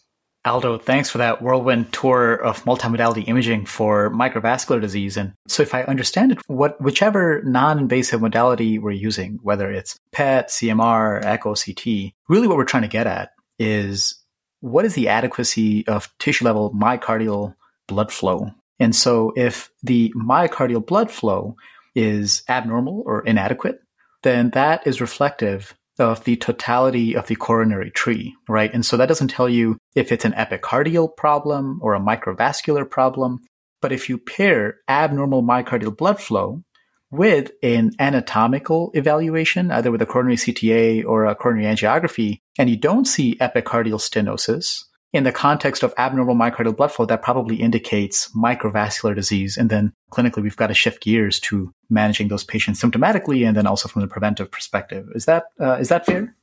Aldo, 0.45 0.77
thanks 0.77 1.09
for 1.09 1.17
that 1.17 1.41
whirlwind 1.41 1.91
tour 1.91 2.35
of 2.35 2.63
multimodality 2.65 3.27
imaging 3.27 3.65
for 3.65 4.11
microvascular 4.11 4.79
disease. 4.79 5.17
And 5.17 5.33
so 5.47 5.63
if 5.63 5.73
I 5.73 5.81
understand 5.83 6.33
it, 6.33 6.39
what 6.45 6.79
whichever 6.79 7.41
non-invasive 7.43 8.21
modality 8.21 8.77
we're 8.77 8.91
using, 8.91 9.39
whether 9.41 9.71
it's 9.71 9.97
PET, 10.11 10.49
CMR, 10.49 11.25
echo 11.25 11.55
CT, 11.55 12.13
really 12.29 12.47
what 12.47 12.57
we're 12.57 12.65
trying 12.65 12.83
to 12.83 12.89
get 12.89 13.07
at 13.07 13.31
is 13.57 14.23
what 14.59 14.85
is 14.85 14.93
the 14.93 15.07
adequacy 15.07 15.87
of 15.87 16.13
tissue 16.19 16.45
level 16.45 16.71
myocardial 16.71 17.55
blood 17.87 18.11
flow? 18.11 18.51
And 18.79 18.95
so 18.95 19.33
if 19.35 19.71
the 19.81 20.13
myocardial 20.15 20.85
blood 20.85 21.09
flow 21.09 21.55
is 21.95 22.43
abnormal 22.49 23.03
or 23.05 23.25
inadequate, 23.25 23.79
then 24.23 24.51
that 24.51 24.85
is 24.85 25.01
reflective 25.01 25.75
of 25.97 26.23
the 26.25 26.35
totality 26.35 27.15
of 27.15 27.27
the 27.27 27.35
coronary 27.35 27.91
tree, 27.91 28.35
right? 28.49 28.73
And 28.73 28.85
so 28.85 28.97
that 28.97 29.07
doesn't 29.07 29.29
tell 29.29 29.47
you 29.47 29.77
if 29.95 30.11
it's 30.11 30.25
an 30.25 30.33
epicardial 30.33 31.15
problem 31.15 31.79
or 31.81 31.95
a 31.95 31.99
microvascular 31.99 32.89
problem. 32.89 33.39
But 33.81 33.91
if 33.91 34.09
you 34.09 34.17
pair 34.17 34.77
abnormal 34.89 35.43
myocardial 35.43 35.95
blood 35.95 36.19
flow 36.19 36.63
with 37.11 37.51
an 37.63 37.91
anatomical 37.99 38.91
evaluation, 38.93 39.71
either 39.71 39.91
with 39.91 40.01
a 40.01 40.05
coronary 40.05 40.35
CTA 40.35 41.05
or 41.05 41.25
a 41.25 41.35
coronary 41.35 41.73
angiography, 41.73 42.39
and 42.57 42.69
you 42.69 42.77
don't 42.77 43.05
see 43.05 43.35
epicardial 43.35 43.99
stenosis, 43.99 44.83
in 45.15 45.23
the 45.23 45.31
context 45.31 45.81
of 45.81 45.93
abnormal 45.97 46.35
myocardial 46.35 46.75
blood 46.75 46.91
flow, 46.91 47.05
that 47.05 47.21
probably 47.21 47.55
indicates 47.55 48.29
microvascular 48.35 49.15
disease. 49.15 49.55
And 49.55 49.69
then 49.69 49.93
clinically, 50.11 50.43
we've 50.43 50.57
got 50.57 50.67
to 50.67 50.73
shift 50.73 51.01
gears 51.01 51.39
to 51.41 51.73
managing 51.89 52.27
those 52.27 52.43
patients 52.43 52.81
symptomatically 52.81 53.47
and 53.47 53.55
then 53.55 53.65
also 53.65 53.87
from 53.87 54.01
the 54.01 54.09
preventive 54.09 54.51
perspective. 54.51 55.07
Is 55.15 55.23
that 55.25 55.45
uh, 55.59 55.77
is 55.79 55.87
that 55.87 56.05
fair? 56.05 56.35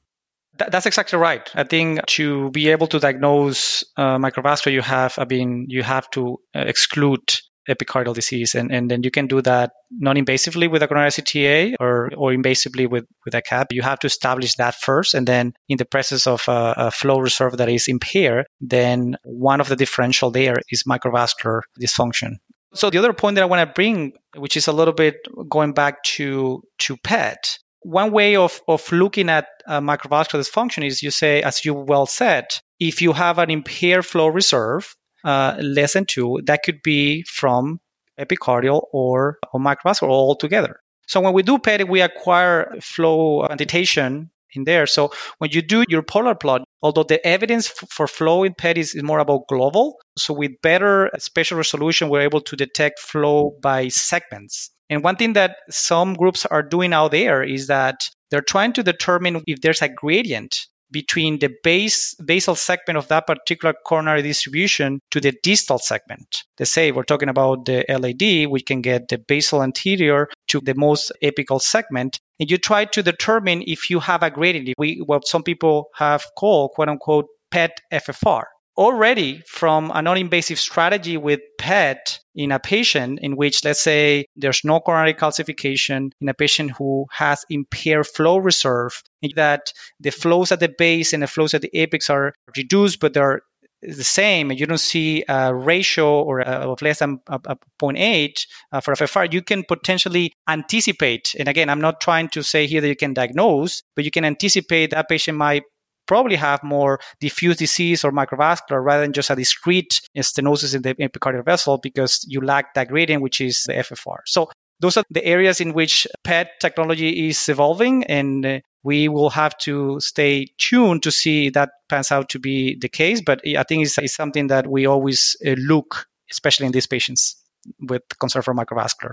That's 0.57 0.87
exactly 0.87 1.19
right. 1.19 1.51
I 1.55 1.65
think 1.65 2.05
to 2.19 2.51
be 2.51 2.69
able 2.69 2.87
to 2.89 2.99
diagnose 2.99 3.85
uh, 3.97 4.17
microvascular, 4.19 4.73
you 4.73 4.83
have, 4.83 5.15
I 5.19 5.25
mean, 5.25 5.67
you 5.69 5.83
have 5.83 6.09
to 6.11 6.41
uh, 6.55 6.61
exclude 6.61 7.23
epicardial 7.69 8.15
disease. 8.15 8.55
And, 8.55 8.73
and 8.73 8.91
then 8.91 9.03
you 9.03 9.11
can 9.11 9.27
do 9.27 9.41
that 9.43 9.73
non-invasively 9.91 10.71
with 10.71 10.83
a 10.83 10.89
coronary 10.89 11.11
CTA 11.11 11.75
or, 11.81 12.11
or 12.17 12.33
invasively 12.33 12.89
with, 12.89 13.05
with 13.25 13.35
a 13.35 13.43
cath. 13.43 13.69
You 13.71 13.83
have 13.83 13.99
to 14.01 14.07
establish 14.07 14.57
that 14.57 14.75
first. 14.75 15.15
And 15.15 15.27
then 15.27 15.55
in 15.69 15.79
the 15.79 15.85
presence 15.85 16.27
of 16.27 16.45
a, 16.49 16.75
a 16.77 16.91
flow 16.91 17.19
reserve 17.19 17.57
that 17.59 17.69
is 17.69 17.89
impaired, 17.89 18.47
then 18.61 19.17
one 19.25 19.61
of 19.61 19.69
the 19.69 19.77
differential 19.77 20.31
there 20.31 20.57
is 20.71 20.85
microvascular 20.85 21.63
dysfunction. 21.81 22.37
So 22.75 22.89
the 22.89 22.99
other 22.99 23.13
point 23.13 23.35
that 23.35 23.43
I 23.43 23.47
want 23.47 23.69
to 23.69 23.73
bring, 23.73 24.15
which 24.37 24.57
is 24.57 24.67
a 24.67 24.73
little 24.73 24.95
bit 24.95 25.17
going 25.49 25.73
back 25.73 26.03
to, 26.05 26.63
to 26.79 26.97
PET, 26.97 27.59
one 27.83 28.13
way 28.13 28.37
of, 28.37 28.61
of 28.69 28.91
looking 28.93 29.29
at 29.29 29.47
uh, 29.67 29.81
microvascular 29.81 30.41
dysfunction 30.41 30.87
is 30.87 31.03
you 31.03 31.11
say, 31.11 31.43
as 31.43 31.65
you 31.65 31.75
well 31.75 32.07
said, 32.07 32.47
if 32.81 33.03
you 33.03 33.13
have 33.13 33.39
an 33.39 33.51
impaired 33.51 34.07
flow 34.07 34.29
reserve, 34.29 34.95
uh, 35.25 35.57
less 35.61 35.95
than 35.95 36.07
two, 36.07 36.41
that 36.45 36.63
could 36.63 36.83
be 36.83 37.23
from 37.25 37.81
epicardial 38.19 38.87
or, 38.93 39.39
or 39.53 39.61
microvascular 39.61 40.09
all 40.09 40.37
together. 40.37 40.81
So 41.07 41.21
when 41.21 41.33
we 41.33 41.43
do 41.43 41.59
PET, 41.59 41.89
we 41.89 42.01
acquire 42.01 42.75
flow 42.81 43.45
quantitation 43.47 44.31
in 44.55 44.65
there. 44.65 44.87
So 44.87 45.13
when 45.39 45.51
you 45.51 45.63
do 45.63 45.85
your 45.89 46.03
polar 46.03 46.35
plot, 46.35 46.63
although 46.83 47.03
the 47.05 47.25
evidence 47.27 47.71
f- 47.71 47.89
for 47.91 48.07
flow 48.07 48.45
in 48.45 48.55
PET 48.55 48.79
is, 48.79 48.95
is, 48.95 49.03
more 49.03 49.19
about 49.19 49.49
global, 49.49 49.97
so 50.17 50.35
with 50.35 50.53
better 50.63 51.11
spatial 51.19 51.57
resolution, 51.57 52.09
we're 52.09 52.21
able 52.21 52.41
to 52.43 52.57
detect 52.57 52.99
flow 52.99 53.57
by 53.63 53.89
segments. 53.89 54.71
And 54.91 55.03
one 55.03 55.17
thing 55.17 55.33
that 55.35 55.57
some 55.71 56.15
groups 56.15 56.45
are 56.47 56.63
doing 56.63 56.93
out 56.93 57.13
there 57.13 57.43
is 57.43 57.69
that 57.69 58.09
they're 58.31 58.43
trying 58.43 58.75
to 58.75 58.83
determine 58.83 59.43
if 59.47 59.61
there's 59.61 59.83
a 59.83 59.89
gradient 59.89 60.67
between 60.93 61.39
the 61.39 61.51
base 61.65 62.15
basal 62.15 62.55
segment 62.55 62.97
of 62.97 63.09
that 63.09 63.27
particular 63.27 63.75
coronary 63.85 64.23
distribution 64.23 65.01
to 65.11 65.21
the 65.21 65.33
distal 65.43 65.79
segment. 65.79 66.45
Let's 66.59 66.73
say 66.73 66.93
we're 66.93 67.03
talking 67.03 67.29
about 67.29 67.65
the 67.65 67.85
LAD, 67.89 68.51
we 68.51 68.61
can 68.61 68.83
get 68.83 69.09
the 69.09 69.19
basal 69.19 69.63
anterior 69.63 70.29
to 70.49 70.61
the 70.61 70.75
most 70.75 71.11
apical 71.23 71.61
segment, 71.61 72.21
and 72.39 72.51
you 72.51 72.59
try 72.59 72.85
to 72.85 73.03
determine 73.03 73.63
if 73.67 73.91
you 73.91 74.01
have 74.01 74.23
a 74.23 74.31
gradient. 74.31 74.75
We 74.79 75.03
what 75.05 75.27
some 75.27 75.43
people 75.43 75.89
have 75.95 76.25
called 76.37 76.73
quote 76.75 76.89
unquote 76.89 77.27
PET 77.51 77.81
FFR 77.93 78.45
already 78.77 79.43
from 79.47 79.91
a 79.95 80.03
non-invasive 80.03 80.59
strategy 80.59 81.17
with 81.17 81.41
PET 81.59 82.19
in 82.35 82.53
a 82.53 82.59
patient 82.59 83.19
in 83.23 83.37
which, 83.37 83.65
let's 83.65 83.83
say, 83.83 84.27
there's 84.37 84.65
no 84.65 84.81
coronary 84.81 85.15
calcification 85.15 86.11
in 86.21 86.29
a 86.29 86.35
patient 86.35 86.73
who 86.73 87.07
has 87.11 87.45
impaired 87.51 88.07
flow 88.07 88.39
reserve, 88.39 89.03
that 89.37 89.73
the 90.01 90.11
flows 90.11 90.53
at 90.53 90.61
the 90.61 90.69
base 90.79 91.13
and 91.13 91.23
the 91.23 91.27
flows 91.27 91.55
at 91.55 91.63
the 91.63 91.71
apex 91.79 92.09
are 92.09 92.33
reduced, 92.57 93.01
but 93.01 93.13
they're 93.13 93.43
the 93.83 94.05
same, 94.05 94.51
and 94.51 94.61
you 94.61 94.67
don't 94.67 94.79
see 94.79 95.25
a 95.29 95.55
ratio 95.55 96.23
or 96.23 96.41
a, 96.41 96.45
of 96.45 96.81
less 96.83 97.01
than 97.01 97.21
a, 97.27 97.35
a 97.47 97.57
0.8 97.81 98.47
uh, 98.71 98.81
for 98.81 98.95
FFR, 98.95 99.33
you 99.33 99.43
can 99.43 99.65
potentially 99.65 100.33
anticipate. 100.49 101.35
And 101.39 101.49
again, 101.49 101.69
I'm 101.69 101.81
not 101.81 102.01
trying 102.01 102.29
to 102.29 102.43
say 102.45 102.67
here 102.67 102.81
that 102.81 102.89
you 102.89 102.97
can 102.97 103.13
diagnose, 103.13 103.83
but 103.97 104.05
you 104.05 104.13
can 104.13 104.25
anticipate 104.25 104.91
that 104.91 105.09
patient 105.09 105.37
might 105.37 105.65
probably 106.07 106.37
have 106.37 106.63
more 106.63 107.01
diffuse 107.21 107.57
disease 107.57 108.05
or 108.05 108.13
microvascular 108.13 108.83
rather 108.83 109.03
than 109.03 109.13
just 109.13 109.31
a 109.31 109.37
discrete 109.37 110.01
stenosis 110.19 110.75
in 110.75 110.83
the 110.83 110.95
epicardial 110.95 111.45
vessel 111.45 111.79
because 111.79 112.25
you 112.29 112.41
lack 112.41 112.75
that 112.75 112.89
gradient, 112.89 113.23
which 113.23 113.41
is 113.41 113.65
the 113.65 113.75
FFR. 113.75 114.19
So 114.27 114.51
those 114.81 114.97
are 114.97 115.05
the 115.11 115.25
areas 115.25 115.61
in 115.61 115.75
which 115.75 116.09
PET 116.25 116.49
technology 116.61 117.29
is 117.29 117.49
evolving, 117.49 118.03
and 118.05 118.45
uh, 118.45 118.59
we 118.83 119.09
will 119.09 119.31
have 119.31 119.57
to 119.59 120.01
stay 120.01 120.49
tuned 120.59 121.05
to 121.05 121.11
see 121.13 121.51
that 121.51 121.71
pans 121.89 122.11
out 122.11 122.29
to 122.31 122.41
be 122.41 122.77
the 122.81 122.89
case. 122.89 123.21
But 123.21 123.41
I 123.47 123.63
think 123.63 123.85
it's, 123.85 123.97
it's 123.99 124.15
something 124.15 124.49
that 124.49 124.67
we 124.67 124.87
always 124.87 125.37
uh, 125.47 125.53
look, 125.57 126.07
especially 126.31 126.67
in 126.67 126.73
these 126.73 126.89
patients 126.89 127.41
with 127.81 128.03
concern 128.19 128.43
for 128.43 128.55
microvascular. 128.55 129.13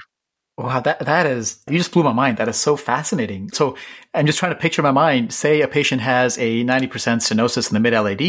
Wow, 0.59 0.81
that 0.81 0.99
that 1.05 1.25
is 1.25 1.63
you 1.69 1.77
just 1.77 1.93
blew 1.93 2.03
my 2.03 2.11
mind. 2.11 2.37
That 2.37 2.49
is 2.49 2.57
so 2.57 2.75
fascinating. 2.75 3.49
So 3.53 3.77
I'm 4.13 4.25
just 4.25 4.39
trying 4.39 4.51
to 4.51 4.59
picture 4.59 4.81
my 4.81 4.91
mind. 4.91 5.33
Say 5.33 5.61
a 5.61 5.69
patient 5.69 6.01
has 6.01 6.37
a 6.37 6.65
90% 6.65 6.89
stenosis 6.89 7.69
in 7.69 7.75
the 7.75 7.79
mid 7.79 7.93
LAD, 7.93 8.21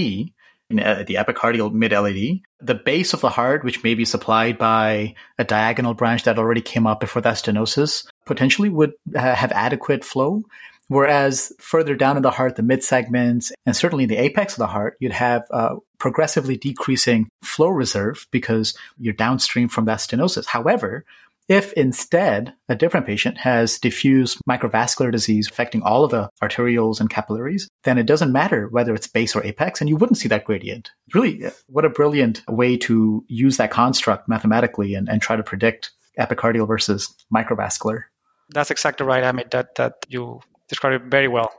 in 0.71 0.79
uh, 0.79 1.03
the 1.09 1.15
epicardial 1.15 1.73
mid 1.73 1.91
LAD. 1.91 2.43
The 2.61 2.81
base 2.85 3.13
of 3.15 3.21
the 3.21 3.31
heart, 3.31 3.65
which 3.65 3.83
may 3.83 3.97
be 3.97 4.05
supplied 4.05 4.59
by 4.59 5.17
a 5.39 5.45
diagonal 5.45 5.93
branch 5.93 6.23
that 6.23 6.39
already 6.39 6.61
came 6.61 6.87
up 6.87 7.01
before 7.01 7.21
that 7.23 7.35
stenosis, 7.35 8.07
potentially 8.27 8.69
would 8.69 8.93
have 9.13 9.51
adequate 9.51 10.05
flow. 10.05 10.45
Whereas 10.87 11.53
further 11.59 11.97
down 11.97 12.17
in 12.17 12.23
the 12.23 12.31
heart, 12.31 12.55
the 12.55 12.63
mid 12.63 12.85
segments, 12.85 13.51
and 13.67 13.77
certainly 13.77 14.07
the 14.07 14.19
apex 14.19 14.55
of 14.55 14.59
the 14.59 14.69
heart, 14.69 14.97
you'd 15.01 15.13
have 15.13 15.49
uh, 15.51 15.77
progressively 15.99 16.57
decreasing 16.57 17.29
flow 17.43 17.69
reserve 17.69 18.29
because 18.31 18.77
you're 18.99 19.15
downstream 19.15 19.69
from 19.69 19.87
that 19.87 19.99
stenosis. 19.99 20.47
However, 20.47 21.05
if 21.51 21.73
instead 21.73 22.55
a 22.69 22.77
different 22.77 23.07
patient 23.07 23.37
has 23.37 23.81
diffuse 23.81 24.39
microvascular 24.49 25.11
disease 25.11 25.49
affecting 25.51 25.83
all 25.83 26.05
of 26.05 26.13
the 26.13 26.31
arterioles 26.41 27.01
and 27.01 27.11
capillaries, 27.11 27.69
then 27.83 27.99
it 27.99 28.07
doesn't 28.07 28.33
matter 28.33 28.69
whether 28.69 28.95
it's 28.95 29.09
base 29.09 29.35
or 29.35 29.45
apex, 29.45 29.81
and 29.81 29.89
you 29.89 29.97
wouldn't 29.97 30.17
see 30.17 30.29
that 30.29 30.45
gradient. 30.45 30.93
Really, 31.13 31.45
uh, 31.45 31.51
what 31.67 31.85
a 31.85 31.91
brilliant 31.91 32.43
way 32.49 32.77
to 32.79 33.25
use 33.27 33.57
that 33.57 33.73
construct 33.73 34.29
mathematically 34.29 34.95
and, 34.95 35.09
and 35.09 35.21
try 35.21 35.35
to 35.35 35.43
predict 35.43 35.91
epicardial 36.21 36.69
versus 36.69 37.13
microvascular. 37.35 38.05
That's 38.51 38.71
exactly 38.71 39.05
right, 39.05 39.25
Amit. 39.25 39.51
That 39.51 39.75
that 39.75 39.95
you 40.09 40.41
described 40.69 41.03
it 41.03 41.11
very 41.11 41.27
well. 41.27 41.53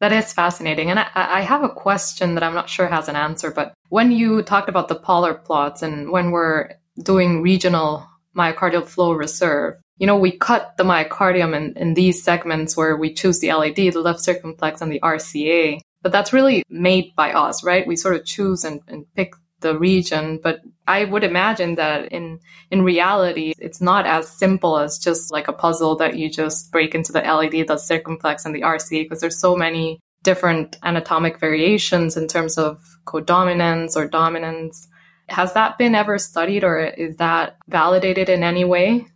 That 0.00 0.12
is 0.12 0.32
fascinating. 0.32 0.90
And 0.90 0.98
I, 0.98 1.08
I, 1.14 1.40
have 1.40 1.62
a 1.62 1.70
question 1.70 2.34
that 2.34 2.42
I'm 2.42 2.54
not 2.54 2.68
sure 2.68 2.86
has 2.86 3.08
an 3.08 3.16
answer, 3.16 3.50
but 3.50 3.72
when 3.88 4.12
you 4.12 4.42
talked 4.42 4.68
about 4.68 4.88
the 4.88 4.94
polar 4.94 5.32
plots 5.32 5.82
and 5.82 6.10
when 6.10 6.32
we're 6.32 6.70
doing 7.02 7.40
regional 7.40 8.06
myocardial 8.36 8.86
flow 8.86 9.12
reserve, 9.12 9.74
you 9.98 10.06
know, 10.06 10.16
we 10.16 10.32
cut 10.32 10.76
the 10.76 10.84
myocardium 10.84 11.56
in, 11.56 11.76
in 11.76 11.94
these 11.94 12.22
segments 12.22 12.76
where 12.76 12.96
we 12.96 13.14
choose 13.14 13.40
the 13.40 13.52
LAD, 13.52 13.76
the 13.76 13.92
left 13.92 14.20
circumflex, 14.20 14.82
and 14.82 14.92
the 14.92 15.00
RCA. 15.00 15.80
But 16.02 16.12
that's 16.12 16.32
really 16.32 16.62
made 16.68 17.14
by 17.16 17.32
us, 17.32 17.64
right? 17.64 17.86
We 17.86 17.96
sort 17.96 18.16
of 18.16 18.24
choose 18.24 18.64
and, 18.64 18.80
and 18.88 19.06
pick 19.14 19.34
the 19.60 19.78
region. 19.78 20.38
But 20.42 20.60
I 20.86 21.04
would 21.04 21.24
imagine 21.24 21.76
that 21.76 22.12
in 22.12 22.40
in 22.70 22.82
reality, 22.82 23.54
it's 23.58 23.80
not 23.80 24.06
as 24.06 24.28
simple 24.28 24.78
as 24.78 24.98
just 24.98 25.32
like 25.32 25.48
a 25.48 25.52
puzzle 25.52 25.96
that 25.96 26.16
you 26.16 26.30
just 26.30 26.70
break 26.72 26.94
into 26.94 27.12
the 27.12 27.20
LAD, 27.20 27.66
the 27.66 27.78
circumflex, 27.78 28.44
and 28.44 28.54
the 28.54 28.62
RCA, 28.62 29.04
because 29.04 29.20
there's 29.20 29.40
so 29.40 29.56
many 29.56 29.98
different 30.22 30.76
anatomic 30.82 31.38
variations 31.38 32.16
in 32.16 32.26
terms 32.26 32.58
of 32.58 32.82
codominance 33.06 33.96
or 33.96 34.06
dominance. 34.06 34.88
Has 35.28 35.54
that 35.54 35.78
been 35.78 35.94
ever 35.94 36.18
studied 36.18 36.64
or 36.64 36.78
is 36.78 37.16
that 37.16 37.56
validated 37.68 38.28
in 38.28 38.42
any 38.42 38.64
way? 38.64 39.06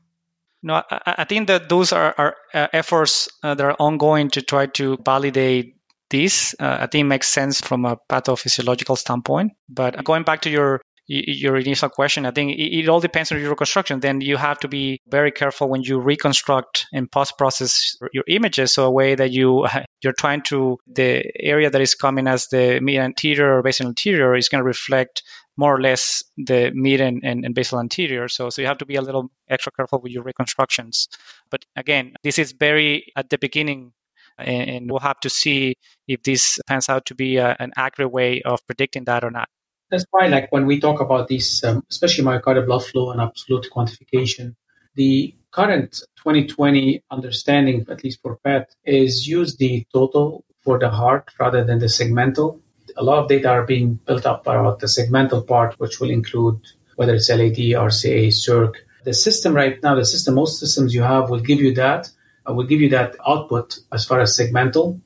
No, 0.63 0.83
I, 0.91 1.15
I 1.19 1.25
think 1.25 1.47
that 1.49 1.69
those 1.69 1.93
are, 1.93 2.15
are 2.19 2.37
uh, 2.53 2.69
efforts 2.73 3.29
uh, 3.43 3.55
that 3.55 3.65
are 3.65 3.77
ongoing 3.79 4.29
to 4.31 4.43
try 4.43 4.67
to 4.67 4.99
validate 5.05 5.77
this. 6.11 6.55
Uh, 6.61 6.79
I 6.81 6.87
think 6.87 7.07
makes 7.07 7.29
sense 7.29 7.61
from 7.61 7.85
a 7.85 7.97
pathophysiological 8.11 8.99
standpoint. 8.99 9.53
But 9.69 10.05
going 10.05 10.25
back 10.25 10.43
to 10.43 10.51
your 10.51 10.81
your 11.13 11.57
initial 11.57 11.89
question, 11.89 12.25
I 12.25 12.31
think 12.31 12.53
it, 12.53 12.79
it, 12.79 12.89
all 12.89 13.01
depends 13.01 13.33
on 13.33 13.41
your 13.41 13.51
reconstruction. 13.51 13.99
Then 13.99 14.21
you 14.21 14.37
have 14.37 14.61
to 14.61 14.69
be 14.69 15.01
very 15.09 15.33
careful 15.33 15.69
when 15.69 15.83
you 15.83 15.99
reconstruct 15.99 16.87
and 16.93 17.11
post-process 17.11 17.97
your 18.13 18.23
images, 18.29 18.75
so 18.75 18.87
a 18.87 18.91
way 18.91 19.17
that 19.17 19.33
you 19.33 19.67
you're 20.03 20.13
trying 20.13 20.43
to 20.43 20.79
the 20.87 21.25
area 21.41 21.69
that 21.69 21.81
is 21.81 21.97
coming 21.97 22.29
as 22.29 22.47
the 22.49 22.79
mid 22.81 22.99
anterior 22.99 23.59
or 23.59 23.63
basal 23.63 23.89
anterior 23.89 24.37
is 24.37 24.49
going 24.49 24.61
to 24.61 24.67
reflect 24.67 25.23
more 25.61 25.77
or 25.77 25.81
less 25.81 26.25
the 26.39 26.73
mid 26.75 27.01
and, 27.03 27.21
and, 27.23 27.45
and, 27.45 27.55
basal 27.55 27.79
anterior. 27.79 28.29
So, 28.29 28.49
so 28.49 28.63
you 28.63 28.69
have 28.69 28.79
to 28.79 28.87
be 28.87 28.97
a 28.97 29.03
little 29.03 29.31
extra 29.49 29.71
careful 29.71 30.01
with 30.01 30.11
your 30.11 30.23
reconstructions. 30.23 31.07
But 31.51 31.67
again, 31.77 32.15
this 32.25 32.39
is 32.39 32.53
very 32.53 33.13
at 33.15 33.29
the 33.29 33.37
beginning, 33.37 33.93
and, 34.39 34.71
and 34.71 34.91
we'll 34.91 35.09
have 35.11 35.21
to 35.21 35.31
see 35.31 35.75
if 36.09 36.23
this 36.23 36.59
pans 36.67 36.89
out 36.89 37.05
to 37.07 37.15
be 37.15 37.37
a, 37.37 37.57
an 37.61 37.73
accurate 37.77 38.11
way 38.11 38.41
of 38.43 38.67
predicting 38.67 39.05
that 39.05 39.23
or 39.23 39.31
not. 39.31 39.49
That's 39.91 40.07
why, 40.13 40.29
like 40.29 40.51
when 40.51 40.65
we 40.67 40.81
talk 40.81 40.99
about 41.01 41.29
these, 41.29 41.63
um, 41.63 41.85
especially 41.91 42.25
myocardial 42.25 42.65
blood 42.65 42.85
flow 42.87 43.11
and 43.11 43.21
absolute 43.21 43.67
quantification, 43.75 44.55
the 44.95 45.35
current 45.51 46.01
2020 46.17 47.03
understanding, 47.11 47.85
at 47.91 48.03
least 48.03 48.21
for 48.23 48.37
PET, 48.45 48.75
is 48.85 49.29
use 49.29 49.57
the 49.57 49.85
total 49.93 50.45
for 50.63 50.79
the 50.79 50.91
heart 50.91 51.31
rather 51.39 51.65
than 51.65 51.81
the 51.81 51.87
segmental 51.87 52.61
a 52.97 53.03
lot 53.03 53.19
of 53.19 53.29
data 53.29 53.49
are 53.49 53.65
being 53.65 53.95
built 54.07 54.27
up 54.27 54.43
about 54.43 54.81
the 54.81 54.87
segmental 54.87 55.47
part, 55.47 55.75
which 55.79 56.01
will 56.01 56.11
include 56.11 56.61
whether 56.97 57.15
it's 57.15 57.31
LAD, 57.31 57.57
RCA, 57.57 58.33
circ. 58.33 58.85
The 59.05 59.15
system 59.15 59.55
right 59.55 59.83
now, 59.83 59.95
the 59.95 60.05
system, 60.05 60.35
most 60.35 60.61
systems 60.61 60.95
you 60.95 61.03
have 61.03 61.31
will 61.31 61.41
give 61.41 61.61
you 61.61 61.75
that, 61.75 62.11
uh, 62.47 62.53
will 62.53 62.67
give 62.67 62.81
you 62.81 62.91
that 62.91 63.17
output 63.27 63.79
as 63.93 64.05
far 64.05 64.21
as 64.21 64.39
segmental. 64.39 65.01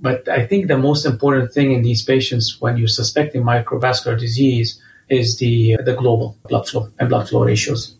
But 0.00 0.28
I 0.28 0.46
think 0.46 0.68
the 0.68 0.78
most 0.78 1.06
important 1.06 1.52
thing 1.52 1.72
in 1.72 1.82
these 1.82 2.02
patients 2.02 2.60
when 2.60 2.76
you're 2.76 2.88
suspecting 2.88 3.42
microvascular 3.42 4.18
disease 4.18 4.80
is 5.08 5.38
the, 5.38 5.76
the 5.84 5.94
global 5.94 6.36
blood 6.48 6.68
flow 6.68 6.88
and 6.98 7.08
blood 7.08 7.28
flow 7.28 7.44
ratios. 7.44 7.96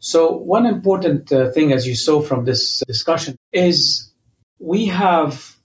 So 0.00 0.32
one 0.32 0.66
important 0.66 1.30
uh, 1.30 1.50
thing, 1.52 1.72
as 1.72 1.86
you 1.86 1.94
saw 1.94 2.22
from 2.22 2.46
this 2.46 2.82
discussion, 2.86 3.36
is 3.52 4.10
we 4.58 4.86
have 4.86 5.56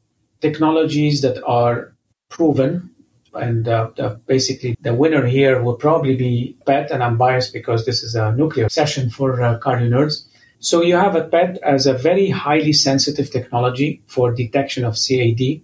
technologies 0.42 1.22
that 1.22 1.42
are 1.46 1.95
proven. 2.36 2.90
And 3.34 3.68
uh, 3.68 3.90
the, 3.96 4.22
basically, 4.28 4.78
the 4.82 4.94
winner 4.94 5.26
here 5.26 5.62
will 5.62 5.76
probably 5.76 6.16
be 6.16 6.56
PET, 6.66 6.92
and 6.92 7.04
I'm 7.04 7.18
biased 7.18 7.52
because 7.52 7.86
this 7.86 8.04
is 8.04 8.16
a 8.16 8.34
nuclear 8.36 8.70
session 8.70 9.10
for 9.10 9.42
uh, 9.42 9.60
cardio 9.60 9.90
nerds. 9.90 10.26
So 10.60 10.82
you 10.82 10.96
have 10.96 11.16
a 11.16 11.26
PET 11.26 11.58
as 11.64 11.86
a 11.86 11.94
very 11.94 12.30
highly 12.30 12.74
sensitive 12.74 13.32
technology 13.32 14.02
for 14.08 14.34
detection 14.34 14.86
of 14.86 14.96
CAD 14.96 15.62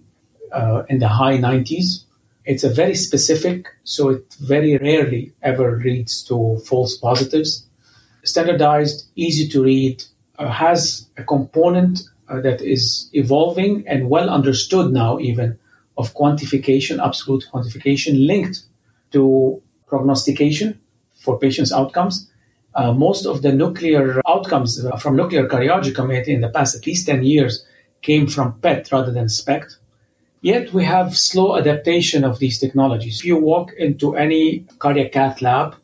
uh, 0.52 0.82
in 0.88 0.98
the 0.98 1.08
high 1.08 1.38
90s. 1.38 2.04
It's 2.44 2.64
a 2.64 2.68
very 2.68 2.94
specific, 2.94 3.68
so 3.84 4.10
it 4.10 4.34
very 4.40 4.76
rarely 4.76 5.32
ever 5.42 5.80
leads 5.82 6.22
to 6.24 6.58
false 6.66 6.96
positives. 6.96 7.66
Standardized, 8.24 9.06
easy 9.16 9.48
to 9.48 9.62
read, 9.62 10.04
uh, 10.38 10.50
has 10.50 11.08
a 11.16 11.24
component 11.24 12.00
uh, 12.28 12.40
that 12.40 12.60
is 12.60 13.08
evolving 13.12 13.86
and 13.86 14.10
well 14.10 14.28
understood 14.28 14.92
now, 14.92 15.18
even 15.20 15.58
of 15.96 16.14
quantification, 16.14 17.04
absolute 17.04 17.44
quantification 17.52 18.26
linked 18.26 18.62
to 19.12 19.62
prognostication 19.86 20.78
for 21.14 21.38
patients' 21.38 21.72
outcomes. 21.72 22.30
Uh, 22.74 22.92
most 22.92 23.26
of 23.26 23.42
the 23.42 23.52
nuclear 23.52 24.20
outcomes 24.26 24.84
uh, 24.84 24.96
from 24.96 25.16
nuclear 25.16 25.46
cardiology 25.46 25.94
community 25.94 26.32
in 26.32 26.40
the 26.40 26.48
past 26.48 26.74
at 26.74 26.86
least 26.86 27.06
10 27.06 27.22
years 27.22 27.66
came 28.00 28.26
from 28.26 28.58
PET 28.60 28.90
rather 28.90 29.12
than 29.12 29.28
SPECT. 29.28 29.76
Yet 30.40 30.72
we 30.72 30.84
have 30.84 31.16
slow 31.16 31.56
adaptation 31.56 32.24
of 32.24 32.38
these 32.40 32.58
technologies. 32.58 33.20
If 33.20 33.24
you 33.26 33.36
walk 33.36 33.72
into 33.78 34.16
any 34.16 34.66
cardiac 34.78 35.12
cath 35.12 35.40
lab, 35.40 35.76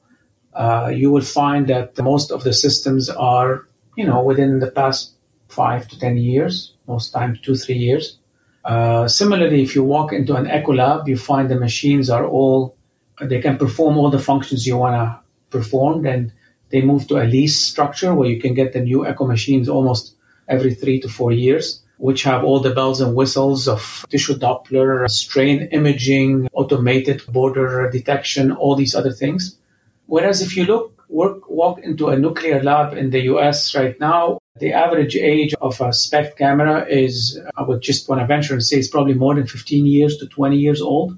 uh, 0.54 0.90
you 0.92 1.12
will 1.12 1.22
find 1.22 1.68
that 1.68 1.96
most 1.98 2.32
of 2.32 2.42
the 2.42 2.52
systems 2.52 3.08
are, 3.08 3.68
you 3.96 4.04
know, 4.04 4.20
within 4.22 4.58
the 4.58 4.70
past 4.70 5.12
five 5.48 5.86
to 5.88 5.98
10 5.98 6.16
years, 6.16 6.72
most 6.88 7.10
times 7.10 7.40
two, 7.40 7.54
three 7.54 7.76
years. 7.76 8.18
Uh, 8.64 9.08
similarly, 9.08 9.62
if 9.62 9.74
you 9.74 9.82
walk 9.82 10.12
into 10.12 10.34
an 10.34 10.46
echo 10.46 10.74
lab, 10.74 11.08
you 11.08 11.16
find 11.16 11.50
the 11.50 11.58
machines 11.58 12.10
are 12.10 12.26
all, 12.26 12.76
they 13.20 13.40
can 13.40 13.56
perform 13.56 13.96
all 13.96 14.10
the 14.10 14.18
functions 14.18 14.66
you 14.66 14.76
want 14.76 14.94
to 14.94 15.20
perform. 15.50 16.04
And 16.06 16.32
they 16.70 16.82
move 16.82 17.06
to 17.08 17.16
a 17.16 17.24
lease 17.24 17.58
structure 17.58 18.14
where 18.14 18.28
you 18.28 18.40
can 18.40 18.54
get 18.54 18.72
the 18.72 18.80
new 18.80 19.06
echo 19.06 19.26
machines 19.26 19.68
almost 19.68 20.14
every 20.48 20.74
three 20.74 21.00
to 21.00 21.08
four 21.08 21.32
years, 21.32 21.82
which 21.98 22.22
have 22.22 22.44
all 22.44 22.60
the 22.60 22.74
bells 22.74 23.00
and 23.00 23.14
whistles 23.14 23.68
of 23.68 24.04
tissue 24.10 24.34
Doppler, 24.34 25.08
strain 25.08 25.68
imaging, 25.72 26.48
automated 26.52 27.22
border 27.28 27.88
detection, 27.90 28.52
all 28.52 28.76
these 28.76 28.94
other 28.94 29.12
things. 29.12 29.58
Whereas 30.06 30.42
if 30.42 30.56
you 30.56 30.64
look, 30.64 31.04
work, 31.08 31.48
walk 31.48 31.80
into 31.80 32.08
a 32.08 32.18
nuclear 32.18 32.62
lab 32.62 32.96
in 32.96 33.10
the 33.10 33.20
US 33.32 33.74
right 33.74 33.98
now, 34.00 34.38
the 34.60 34.72
average 34.72 35.16
age 35.16 35.54
of 35.60 35.80
a 35.80 35.92
SPECT 35.92 36.36
camera 36.38 36.86
is, 36.88 37.40
I 37.56 37.62
would 37.62 37.80
just 37.80 38.08
want 38.08 38.20
to 38.20 38.26
venture 38.26 38.54
and 38.54 38.62
say, 38.62 38.78
it's 38.78 38.88
probably 38.88 39.14
more 39.14 39.34
than 39.34 39.46
15 39.46 39.86
years 39.86 40.16
to 40.18 40.26
20 40.26 40.56
years 40.56 40.80
old. 40.80 41.16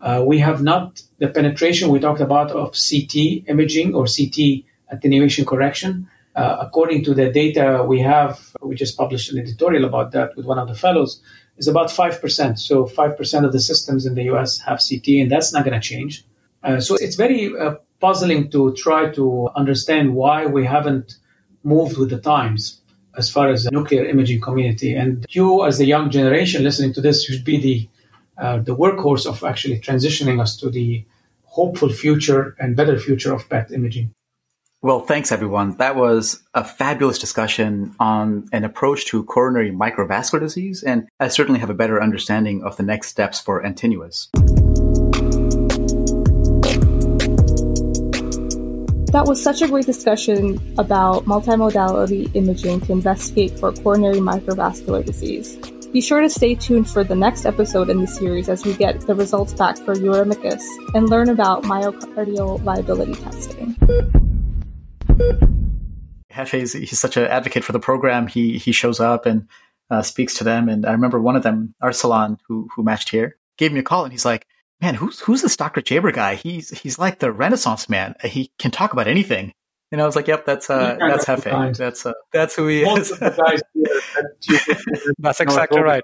Uh, 0.00 0.22
we 0.26 0.38
have 0.38 0.62
not 0.62 1.02
the 1.18 1.28
penetration 1.28 1.90
we 1.90 2.00
talked 2.00 2.20
about 2.20 2.50
of 2.50 2.72
CT 2.72 3.48
imaging 3.48 3.94
or 3.94 4.06
CT 4.06 4.64
attenuation 4.90 5.44
correction. 5.44 6.08
Uh, 6.34 6.58
according 6.60 7.04
to 7.04 7.12
the 7.12 7.30
data 7.30 7.84
we 7.86 8.00
have, 8.00 8.54
we 8.62 8.74
just 8.74 8.96
published 8.96 9.32
an 9.32 9.38
editorial 9.38 9.84
about 9.84 10.12
that 10.12 10.34
with 10.36 10.46
one 10.46 10.58
of 10.58 10.68
the 10.68 10.74
fellows, 10.74 11.20
is 11.58 11.68
about 11.68 11.88
5%. 11.88 12.58
So 12.58 12.86
5% 12.86 13.44
of 13.44 13.52
the 13.52 13.60
systems 13.60 14.06
in 14.06 14.14
the 14.14 14.24
US 14.32 14.58
have 14.60 14.80
CT, 14.80 15.08
and 15.20 15.30
that's 15.30 15.52
not 15.52 15.64
going 15.64 15.78
to 15.78 15.86
change. 15.86 16.24
Uh, 16.62 16.80
so 16.80 16.94
it's 16.96 17.16
very 17.16 17.56
uh, 17.58 17.74
puzzling 18.00 18.50
to 18.50 18.74
try 18.74 19.10
to 19.10 19.48
understand 19.54 20.14
why 20.14 20.46
we 20.46 20.64
haven't 20.64 21.16
moved 21.62 21.96
with 21.98 22.10
the 22.10 22.18
times 22.18 22.80
as 23.16 23.30
far 23.30 23.48
as 23.50 23.64
the 23.64 23.70
nuclear 23.70 24.04
imaging 24.04 24.40
community. 24.40 24.94
And 24.94 25.26
you, 25.30 25.64
as 25.64 25.78
the 25.78 25.86
young 25.86 26.10
generation 26.10 26.62
listening 26.62 26.92
to 26.94 27.00
this, 27.00 27.24
should 27.24 27.44
be 27.44 27.60
the 27.60 27.88
uh, 28.38 28.58
the 28.58 28.74
workhorse 28.74 29.26
of 29.26 29.44
actually 29.44 29.78
transitioning 29.80 30.40
us 30.40 30.56
to 30.56 30.70
the 30.70 31.04
hopeful 31.44 31.90
future 31.90 32.56
and 32.58 32.74
better 32.74 32.98
future 32.98 33.34
of 33.34 33.46
PET 33.50 33.70
imaging. 33.70 34.14
Well, 34.82 35.00
thanks 35.00 35.30
everyone. 35.30 35.76
That 35.76 35.94
was 35.94 36.42
a 36.54 36.64
fabulous 36.64 37.18
discussion 37.18 37.94
on 38.00 38.48
an 38.50 38.64
approach 38.64 39.04
to 39.06 39.22
coronary 39.24 39.70
microvascular 39.70 40.40
disease, 40.40 40.82
and 40.82 41.06
I 41.18 41.28
certainly 41.28 41.60
have 41.60 41.68
a 41.68 41.74
better 41.74 42.02
understanding 42.02 42.64
of 42.64 42.78
the 42.78 42.82
next 42.82 43.08
steps 43.08 43.38
for 43.38 43.62
Antinous. 43.62 44.30
That 49.12 49.26
was 49.26 49.42
such 49.42 49.60
a 49.60 49.66
great 49.66 49.86
discussion 49.86 50.60
about 50.78 51.24
multimodality 51.24 52.32
imaging 52.36 52.82
to 52.82 52.92
investigate 52.92 53.58
for 53.58 53.72
coronary 53.72 54.20
microvascular 54.20 55.04
disease. 55.04 55.56
Be 55.92 56.00
sure 56.00 56.20
to 56.20 56.30
stay 56.30 56.54
tuned 56.54 56.88
for 56.88 57.02
the 57.02 57.16
next 57.16 57.44
episode 57.44 57.90
in 57.90 58.00
the 58.00 58.06
series 58.06 58.48
as 58.48 58.64
we 58.64 58.72
get 58.72 59.00
the 59.00 59.16
results 59.16 59.52
back 59.52 59.78
for 59.78 59.96
Eurymachus 59.96 60.62
and 60.94 61.10
learn 61.10 61.28
about 61.28 61.64
myocardial 61.64 62.60
viability 62.60 63.14
testing. 63.14 63.76
Jefe, 66.32 66.72
he's 66.72 67.00
such 67.00 67.16
an 67.16 67.24
advocate 67.24 67.64
for 67.64 67.72
the 67.72 67.80
program. 67.80 68.28
He 68.28 68.58
he 68.58 68.70
shows 68.70 69.00
up 69.00 69.26
and 69.26 69.48
uh, 69.90 70.02
speaks 70.02 70.34
to 70.34 70.44
them. 70.44 70.68
And 70.68 70.86
I 70.86 70.92
remember 70.92 71.20
one 71.20 71.34
of 71.34 71.42
them, 71.42 71.74
Arsalan, 71.82 72.38
who 72.46 72.68
who 72.76 72.84
matched 72.84 73.08
here, 73.08 73.38
gave 73.58 73.72
me 73.72 73.80
a 73.80 73.82
call 73.82 74.04
and 74.04 74.12
he's 74.12 74.24
like, 74.24 74.46
"Man, 74.80 74.94
who's 74.94 75.20
who's 75.20 75.42
this 75.42 75.56
Dr. 75.56 75.80
Jaber 75.80 76.12
guy? 76.12 76.34
He's 76.34 76.70
he's 76.80 76.98
like 76.98 77.18
the 77.18 77.32
Renaissance 77.32 77.88
man. 77.88 78.14
He 78.24 78.50
can 78.58 78.70
talk 78.70 78.92
about 78.92 79.06
anything." 79.08 79.52
And 79.92 80.00
I 80.00 80.06
was 80.06 80.14
like, 80.14 80.28
"Yep, 80.28 80.46
that's 80.46 80.70
uh, 80.70 80.96
that's 81.00 81.26
Jefe. 81.26 81.76
That's 81.76 82.06
uh, 82.06 82.12
that's 82.32 82.54
who 82.54 82.68
he 82.68 82.84
Most 82.84 83.10
is." 83.10 83.12
of 83.12 83.18
the 83.18 83.30
guys 83.42 83.60
here 83.74 83.84
that 84.14 84.34
you- 84.48 85.12
That's 85.18 85.40
exactly 85.40 85.80
right. 85.80 85.98